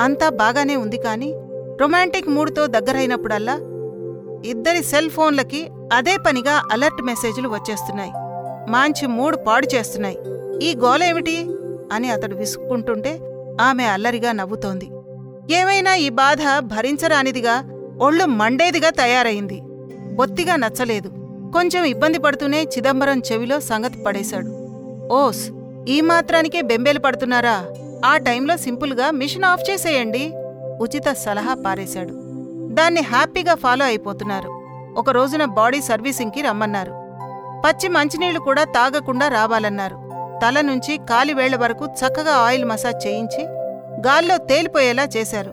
అంతా 0.00 0.28
బాగానే 0.42 0.76
ఉంది 0.76 0.98
కాని 0.98 1.30
రొమాంటిక్ 1.80 2.30
మూడ్తో 2.36 2.62
దగ్గరైనప్పుడల్లా 2.76 3.56
ఇద్దరి 4.50 4.82
సెల్ 4.92 5.10
ఫోన్లకి 5.10 5.62
అదే 5.92 6.14
పనిగా 6.26 6.54
అలర్ట్ 6.72 7.02
మెసేజ్లు 7.02 7.48
వచ్చేస్తున్నాయి. 7.48 8.12
మాంచి 8.68 9.06
మూడు 9.06 9.36
పాడు 9.36 9.66
చేస్తున్నాయి. 9.74 10.18
ఈ 10.62 10.74
గోలేమిటి 10.76 11.46
అని 11.92 12.10
అతడు 12.10 12.34
విసుక్కుంటుంటే 12.34 13.20
ఆమె 13.60 13.84
అల్లరిగా 13.84 14.32
నవ్వుతోంది. 14.32 14.90
ఏమైనా 15.54 15.94
ఈ 15.94 16.08
బాధ 16.08 16.38
భరించరానిదిగా 16.58 17.64
ఒళ్ళు 18.00 18.24
మండేదిగా 18.24 18.90
తయారైంది. 18.90 19.60
బొత్తిగా 20.12 20.56
నచ్చలేదు. 20.56 21.08
కొంచెం 21.52 21.84
ఇబ్బంది 21.84 22.18
పడుతూనే 22.18 22.62
చిదంబరం 22.62 23.22
చెవిలో 23.32 23.60
సంగతి 23.60 24.02
పడేశాడు. 24.02 24.46
ఓస్ 25.12 25.50
ఈ 25.88 26.00
మాత్రానికే 26.00 26.62
బెంబేలు 26.62 26.98
పడుతున్నారా? 26.98 27.66
ఆ 28.04 28.16
టైంలో 28.16 28.56
సింపుల్గా 28.56 29.10
మిషన్ 29.10 29.44
ఆఫ్ 29.44 29.70
చేసేయండి. 29.70 30.32
ఉచిత 30.80 31.12
సలహా 31.12 31.54
పారేశాడు. 31.54 32.10
దాన్ని 32.74 33.00
హ్యాపీగా 33.00 33.54
ఫాలో 33.54 33.84
అయిపోతున్నారు. 33.84 34.48
ఒక 34.96 35.10
రోజున 35.10 35.44
బాడీ 35.44 35.80
సర్వీసింగ్కి 35.80 36.40
రమ్మన్నారు. 36.40 37.05
పచ్చి 37.64 37.88
మంచినీళ్ళు 37.88 38.40
కూడా 38.40 38.64
తాగకుండా 38.64 39.28
రావాలన్నారు. 39.28 39.96
తల 40.42 40.60
నుంచి 40.60 40.96
కాలివేళ్ళ 40.96 41.56
వరకు 41.56 41.86
చక్కగా 41.86 42.32
ఆయిల్ 42.32 42.64
మసాజ్ 42.64 43.06
చేయించి 43.06 43.44
గాల్లో 44.06 44.36
తేలిపోయేలా 44.36 45.08
చేశారు. 45.16 45.52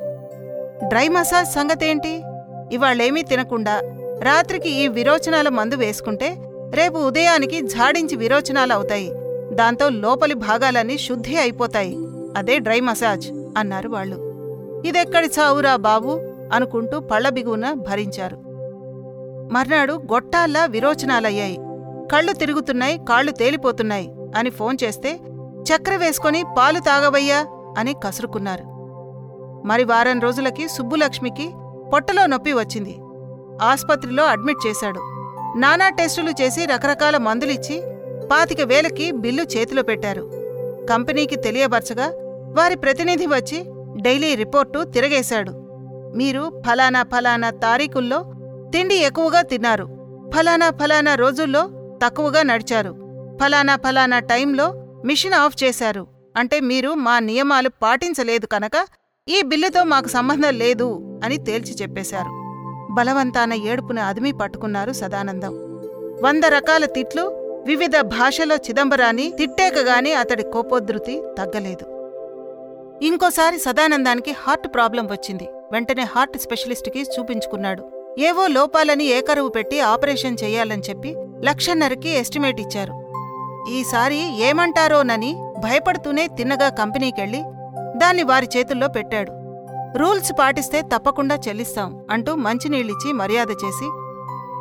డ్రై 0.88 1.08
మసాజ్ 1.08 1.48
సంగతేంటి? 1.48 2.24
ఇవాళ్ళేమీ 2.72 3.22
తినకుండా 3.22 3.82
రాత్రికి 4.22 4.70
ఈ 4.70 4.88
విరోచనాల 4.88 5.50
మందు 5.50 5.76
వేసుకుంటే 5.76 6.38
రేపు 6.74 6.98
ఉదయానికి 6.98 7.62
ఝాడించి 7.62 8.16
విరోచనాలు 8.16 8.74
అవుతాయి. 8.74 9.12
దాంతో 9.52 9.90
లోపలి 9.90 10.34
భాగాలన్నీ 10.34 10.98
శుద్ధి 10.98 11.38
అయిపోతాయి. 11.38 11.98
అదే 12.38 12.60
డ్రై 12.60 12.80
మసాజ్ 12.80 13.28
అన్నారు 13.58 13.90
వాళ్ళు. 13.90 14.18
ఇదెక్కడి 14.86 15.28
చావురా 15.28 15.76
బాబు? 15.76 16.22
అనుకుంటూ 16.54 17.00
పళ్ళ 17.00 17.30
బిగువున 17.30 17.74
భరించారు. 17.74 18.38
మర్నాడు 19.52 19.94
గొట్టాల్లా 19.94 20.66
విరోచనాలయ్యాయి. 20.66 21.58
కళ్ళు 22.14 22.34
తిరుగుతున్నాయి 22.34 22.98
కాళ్ళు 23.10 23.32
తేలిపోతున్నాయి 23.32 24.08
అని 24.38 24.50
ఫోన్ 24.50 24.78
చేస్తే 24.84 25.20
చక్కెర 25.70 25.96
వేసుకొని 25.96 26.44
పాలు 26.58 26.80
తాగవయ్యా 26.80 27.46
అని 27.78 27.94
కసురుకున్నారు. 28.04 28.66
మరి 29.68 29.84
వారం 29.84 30.20
రోజులకి 30.20 30.68
సుబ్బులక్ష్మికి 30.68 31.48
పొట్టలో 31.94 32.26
నొప్పి 32.26 32.54
వచ్చింది. 32.54 32.96
ఆస్పత్రిలో 33.62 34.24
అడ్మిట్ 34.26 34.68
చేశాడు. 34.68 35.00
నానా 35.60 35.90
టెస్టులు 35.90 36.32
చేసి 36.42 36.66
రకరకాల 36.66 37.18
మందులిచ్చి 37.18 37.78
పాతిక 38.32 38.62
వేలకి 38.62 39.12
బిల్లు 39.12 39.44
చేతిలో 39.44 39.84
పెట్టారు. 39.84 40.24
కంపెనీకి 40.90 41.36
తెలియబరచగా 41.36 42.08
వారి 42.60 42.76
ప్రతినిధి 42.76 43.26
వచ్చి 43.26 43.60
డైలీ 44.02 44.36
రిపోర్టు 44.36 44.84
తిరగేశాడు. 44.84 45.52
మీరు 46.16 46.64
ఫలానా 46.68 47.04
ఫలానా 47.04 47.50
తారీఖుల్లో 47.50 48.20
తిండి 48.74 48.96
ఎక్కువగా 48.96 49.42
తిన్నారు. 49.42 49.86
ఫలానా 50.36 50.70
ఫలానా 50.70 51.16
రోజుల్లో 51.16 51.64
తక్కువగా 52.04 52.44
నడిచారు. 52.44 52.92
ఫలానా 53.44 53.76
ఫలానా 53.76 54.20
టైంలో 54.20 54.74
మిషన్ 55.06 55.34
ఆఫ్ 55.34 55.64
చేశారు. 55.64 56.08
అంటే 56.38 56.60
మీరు 56.60 56.94
మా 56.94 57.20
నియమాలు 57.20 57.70
పాటించలేదు 57.70 58.46
కనుక 58.46 58.72
ఈ 59.28 59.42
బిల్లుతో 59.42 59.84
మాకు 59.84 60.08
సంబంధం 60.08 60.54
లేదు 60.54 61.20
అని 61.24 61.38
తేల్చి 61.38 61.76
చెప్పేశారు. 61.82 62.44
బలవంతాన 62.94 63.54
ఏడుపున 63.54 64.00
అదిమి 64.00 64.32
పట్టుకున్నారు 64.32 64.92
సదానందం. 64.92 65.54
వంద 66.24 66.44
రకాల 66.44 66.86
తిట్లు 66.86 67.24
వివిధ 67.68 68.00
భాషలో 68.00 68.56
చిదంబరాన్ని 68.56 69.32
తిట్టేకగాని 69.38 70.14
అతడి 70.14 70.44
కోపోద్ధృతి 70.44 71.24
తగ్గలేదు. 71.38 71.86
ఇంకోసారి 73.02 73.60
సదానందానికి 73.60 74.32
హార్ట్ 74.32 74.68
ప్రాబ్లం 74.68 75.08
వచ్చింది. 75.08 75.48
వెంటనే 75.72 76.04
హార్ట్ 76.04 76.38
స్పెషలిస్ట్కి 76.38 77.02
చూపించుకున్నాడు. 77.02 78.16
ఏవో 78.20 78.48
లోపాలని 78.48 79.04
ఏకరువు 79.04 79.50
పెట్టి 79.50 79.80
ఆపరేషన్ 79.80 80.38
చెయ్యాలని 80.44 80.82
చెప్పి 80.82 81.16
లక్షన్నరకి 81.44 82.10
ఎస్టిమేట్ 82.10 82.62
ఇచ్చారు. 82.62 83.04
ఈసారి 83.72 84.44
ఏమంటారోనని 84.44 85.44
భయపడుతూనే 85.60 86.28
తిన్నగా 86.28 86.70
కంపెనీకెళ్ళి 86.70 87.44
దాన్ని 87.98 88.24
వారి 88.24 88.50
చేతుల్లో 88.58 88.88
పెట్టాడు. 88.88 89.32
రూల్స్ 89.98 90.32
పాటిస్తే 90.40 90.82
తప్పకుండా 90.82 91.36
చెల్లిస్తాం 91.36 92.02
అంటూ 92.12 92.36
మంచినీళ్ళిచ్చి 92.36 93.14
మర్యాద 93.14 93.50
చేసి 93.50 93.90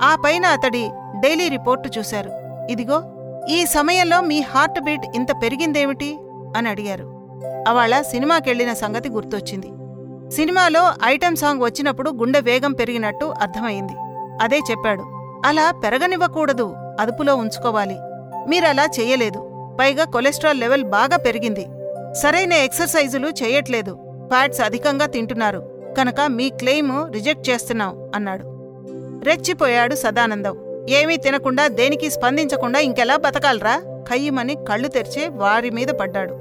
ఆ 0.02 0.16
పైన 0.24 0.46
అతడి 0.46 0.90
డైలీ 1.20 1.48
రిపోర్టు 1.48 1.90
చూశారు. 1.98 2.30
ఇదిగో 2.70 3.02
ఈ 3.48 3.66
సమయంలో 3.66 4.20
మీ 4.20 4.40
హార్ట్ 4.40 4.80
బీట్ 4.80 5.02
ఇంత 5.14 5.28
పెరిగిందేమిటి? 5.42 6.18
అని 6.56 6.68
అడిగారు. 6.68 7.04
అవాళ 7.68 8.02
సినిమాకెళ్ళిన 8.02 8.72
సంగతి 8.72 9.08
గుర్తొచ్చింది. 9.08 9.66
సినిమాలో 10.30 10.92
ఐటెం 11.04 11.36
సాంగ్ 11.36 11.62
వచ్చినప్పుడు 11.62 12.10
గుండె 12.10 12.40
వేగం 12.40 12.72
పెరిగినట్టు 12.72 13.24
అర్థమైంది 13.24 13.92
అదే 14.42 14.58
చెప్పాడు. 14.70 15.21
అలా 15.44 15.70
పెరగనివ్వకూడదు 15.70 16.74
అదుపులో 17.00 17.36
ఉంచుకోవాలి. 17.36 17.96
మీరలా 18.48 18.84
చేయలేదు. 19.00 19.48
పైగా 19.80 20.04
కొలెస్ట్రాల్ 20.04 20.60
లెవెల్ 20.60 20.84
బాగా 20.84 21.16
పెరిగింది. 21.16 21.66
సరైన 22.14 22.52
ఎక్సర్సైజులు 22.52 23.28
చేయట్లేదు. 23.28 23.98
ఫ్యాట్స్ 24.32 24.60
అధికంగా 24.60 25.06
తింటున్నారు. 25.06 25.72
కనుక 25.98 26.20
మీ 26.28 26.50
క్లెయిమ్ 26.50 27.12
రిజెక్ట్ 27.12 27.50
చేస్తున్నాం 27.50 28.10
అన్నాడు. 28.14 28.42
రెచ్చిపోయాడు 29.24 29.94
సదానందం. 29.94 30.86
ఏమీ 30.88 31.16
తినకుండా 31.16 31.68
దేనికి 31.68 32.10
స్పందించకుండా 32.10 32.78
ఇంకెలా 32.78 33.16
బతకాలరా? 33.16 33.82
ఖయ్యమని 34.10 34.54
కళ్ళు 34.68 34.88
తెరిచే 34.88 35.28
వారి 35.28 35.70
మీద 35.70 35.88
పడ్డాడు. 35.88 36.34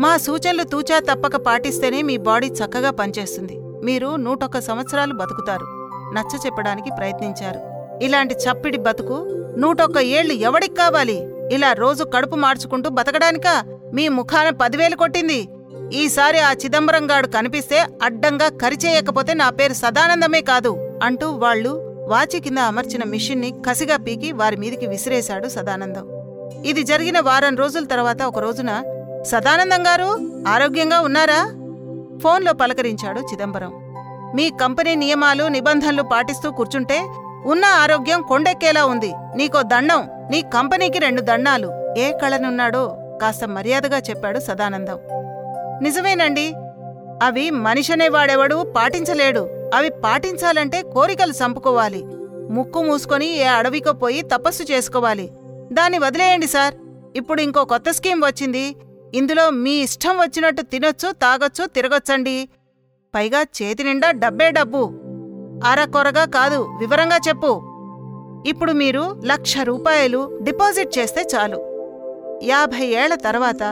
మా 0.00 0.16
సూచనలు 0.16 0.62
తూచా 0.62 0.98
తప్పక 0.98 1.36
పాటిస్తేనే 1.36 2.02
మీ 2.02 2.16
బాడీ 2.16 2.46
చక్కగా 2.46 2.90
పనిచేస్తుంది. 2.90 3.58
మీరు 3.60 4.16
నూటొక్క 4.16 4.58
సంవత్సరాలు 4.58 5.14
బతుకుతారు 5.14 5.66
నచ్చ 6.14 6.38
చెప్పడానికి 6.46 6.90
ప్రయత్నించారు. 6.98 7.71
ఇలాంటి 8.02 8.34
చప్పిడి 8.34 8.78
బతుకు 8.78 9.16
నూటొక్క 9.58 9.98
ఏళ్ళు 9.98 10.32
ఎవడికి 10.32 10.74
కావాలి? 10.74 11.16
ఇలా 11.52 11.72
రోజు 11.72 12.04
కడుపు 12.04 12.36
మార్చుకుంటూ 12.36 12.90
బతకడానికా? 12.90 13.54
మీ 13.94 14.08
ముఖాన 14.08 14.48
పదివేలు 14.62 14.96
కొట్టింది. 14.96 15.48
ఈసారి 15.92 16.38
ఆ 16.40 16.52
చిదంబరం 16.52 17.10
గాడు 17.10 17.26
కనిపిస్తే 17.26 17.78
అడ్డంగా 18.02 18.48
కరిచేయకపోతే 18.48 19.34
నా 19.34 19.50
పేరు 19.50 19.72
సదానందమే 19.72 20.40
కాదు 20.40 21.00
అంటూ 21.02 21.28
వాళ్ళు 21.30 21.72
వాచి 22.08 22.40
కింద 22.40 22.58
అమర్చిన 22.58 23.04
మిషన్ని 23.04 23.50
కసిగా 23.68 23.96
పీకి 23.96 24.32
వారి 24.32 24.56
మీదికి 24.56 24.86
విసిరేశాడు 24.86 25.48
సదానందం. 25.48 26.06
ఇది 26.64 26.82
జరిగిన 26.82 27.20
వారం 27.20 27.56
రోజుల 27.56 27.84
తర్వాత 27.84 28.22
ఒక 28.22 28.38
రోజున 28.38 28.70
సదానందం 29.22 29.82
గారు 29.86 30.08
ఆరోగ్యంగా 30.48 31.00
ఉన్నారా? 31.00 31.40
ఫోన్లో 32.22 32.52
పలకరించాడు 32.52 33.20
చిదంబరం. 33.20 33.72
మీ 34.36 34.50
కంపెనీ 34.60 34.94
నియమాలు 34.94 35.44
నిబంధనలు 35.44 36.02
పాటిస్తూ 36.02 36.50
కూర్చుంటే 36.50 36.98
ఉన్న 37.46 37.64
ఆరోగ్యం 37.64 38.22
కొండెక్కేలా 38.22 38.86
ఉంది. 38.86 39.12
నీకో 39.36 39.62
దండం 39.62 40.08
నీ 40.30 40.42
కంపెనీకి 40.42 40.98
రెండు 40.98 41.20
దండాలు. 41.20 41.94
ఏ 41.98 42.12
కళనున్నాడో 42.22 42.96
కాస్త 43.22 43.44
మర్యాదగా 43.44 43.98
చెప్పాడు 43.98 44.38
సదానందం. 44.38 44.98
నిజమేనండి 45.82 46.54
అవి 47.22 47.50
మనిషనేవాడెవడు 47.50 48.74
పాటించలేడు. 48.76 49.70
అవి 49.74 49.90
పాటించాలంటే 49.90 50.82
కోరికలు 50.82 51.32
చంపుకోవాలి 51.32 52.04
ముక్కు 52.50 52.82
మూసుకొని 52.82 53.28
ఏ 53.36 53.44
అడవికో 53.44 53.92
పోయి 53.92 54.22
తపస్సు 54.22 54.62
చేసుకోవాలి. 54.72 55.30
దాన్ని 55.72 55.98
వదిలేయండి 55.98 56.46
సార్. 56.46 56.74
ఇప్పుడు 57.16 57.40
ఇంకో 57.42 57.64
కొత్త 57.64 57.90
స్కీమ్ 57.90 58.22
వచ్చింది. 58.24 58.76
ఇందులో 59.14 59.50
మీ 59.50 59.70
ఇష్టం 59.70 60.18
వచ్చినట్టు 60.18 60.62
తినొచ్చు 60.62 61.12
తాగొచ్చు 61.12 61.66
తిరగొచ్చండి. 61.66 62.48
పైగా 63.14 63.40
చేతి 63.40 63.84
నిండా 63.84 64.10
డబ్బే 64.10 64.50
డబ్బు. 64.50 65.01
అరకొరగా 65.64 66.24
కాదు 66.24 66.76
వివరంగా 66.80 67.16
చెప్పు. 67.28 67.62
ఇప్పుడు 68.46 68.72
మీరు 68.72 69.16
లక్ష 69.24 69.58
రూపాయలు 69.58 70.38
డిపాజిట్ 70.42 70.98
చేస్తే 70.98 71.26
చాలు. 71.34 71.56
యాభై 72.42 72.86
ఏళ్ళ 72.86 73.14
తర్వాత 73.14 73.62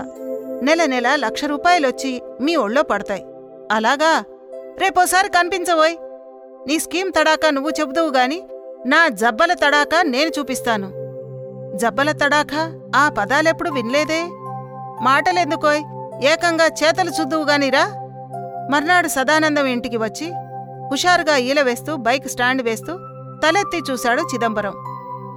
నెల 0.62 0.84
నెల 0.84 1.14
లక్ష 1.14 1.44
రూపాయలొచ్చి 1.44 2.22
మీ 2.40 2.56
ఒళ్ళో 2.56 2.82
పడతాయి. 2.82 3.24
అలాగా? 3.72 4.24
రేపోసారి 4.78 5.28
కనిపించవోయ్ 5.28 5.96
నీ 6.68 6.78
స్కీమ్ 6.78 7.10
తడాకా 7.10 7.50
నువ్వు 7.50 7.70
చెబుదువు 7.80 8.10
గాని 8.10 8.42
నా 8.86 9.08
జబ్బల 9.08 9.52
తడాకా 9.52 10.02
నేను 10.02 10.30
చూపిస్తాను. 10.38 10.88
జబ్బల 11.76 12.10
తడాకా? 12.10 12.80
ఆ 12.96 13.08
పదాలెప్పుడు 13.18 13.70
వినలేదే? 13.70 14.22
మాటలెందుకోయ్? 15.02 15.82
ఏకంగా 16.26 16.64
చేతలు 16.64 17.10
చూద్దువు 17.10 17.44
గానిరా. 17.44 17.86
మర్నాడు 18.70 19.08
సదానందం 19.08 19.66
ఇంటికి 19.66 19.96
వచ్చి 19.96 20.32
హుషారుగా 20.92 21.36
ఈల 21.36 21.62
వేస్తూ 21.62 21.96
బైక్ 21.96 22.28
స్టాండ్ 22.28 22.62
వేస్తూ 22.62 22.96
తలెత్తి 23.44 23.92
చూశాడు 23.92 24.22
చిదంబరం. 24.22 24.74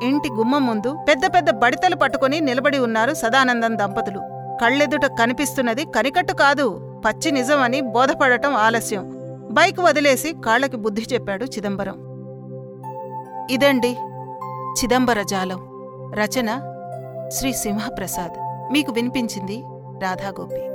ఇంటి 0.03 0.29
గుమ్మం 0.29 0.65
ముందు 0.65 0.97
పెద్ద 1.09 1.25
పెద్ద 1.35 1.49
బడితలు 1.49 1.95
పట్టుకుని 1.95 2.39
నిలబడి 2.39 2.77
ఉన్నారు 2.77 3.13
సదానందం 3.13 3.75
దంపతులు. 3.77 4.19
కళ్ళెదుట 4.61 5.05
కనిపిస్తున్నది 5.05 5.85
కనికట్టు 5.85 6.33
కాదు 6.33 6.65
పచ్చి 7.05 7.31
నిజమని 7.31 7.81
బోధపడటం 7.81 8.55
ఆలస్యం. 8.55 9.11
బైక్ 9.51 9.79
వదిలేసి 9.79 10.35
కాళ్ళకి 10.45 10.77
బుద్ధి 10.77 11.05
చెప్పాడు 11.13 11.45
చిదంబరం. 11.45 11.97
ఇదండి 13.51 13.97
చిదంబర 14.83 15.21
జాలం. 15.21 15.59
రచన 16.13 16.61
శ్రీ 17.33 17.53
సింహప్రసాద్. 17.53 18.33
మీకు 18.73 18.91
వినిపించింది 18.91 19.63
రాధాగోపి. 20.03 20.72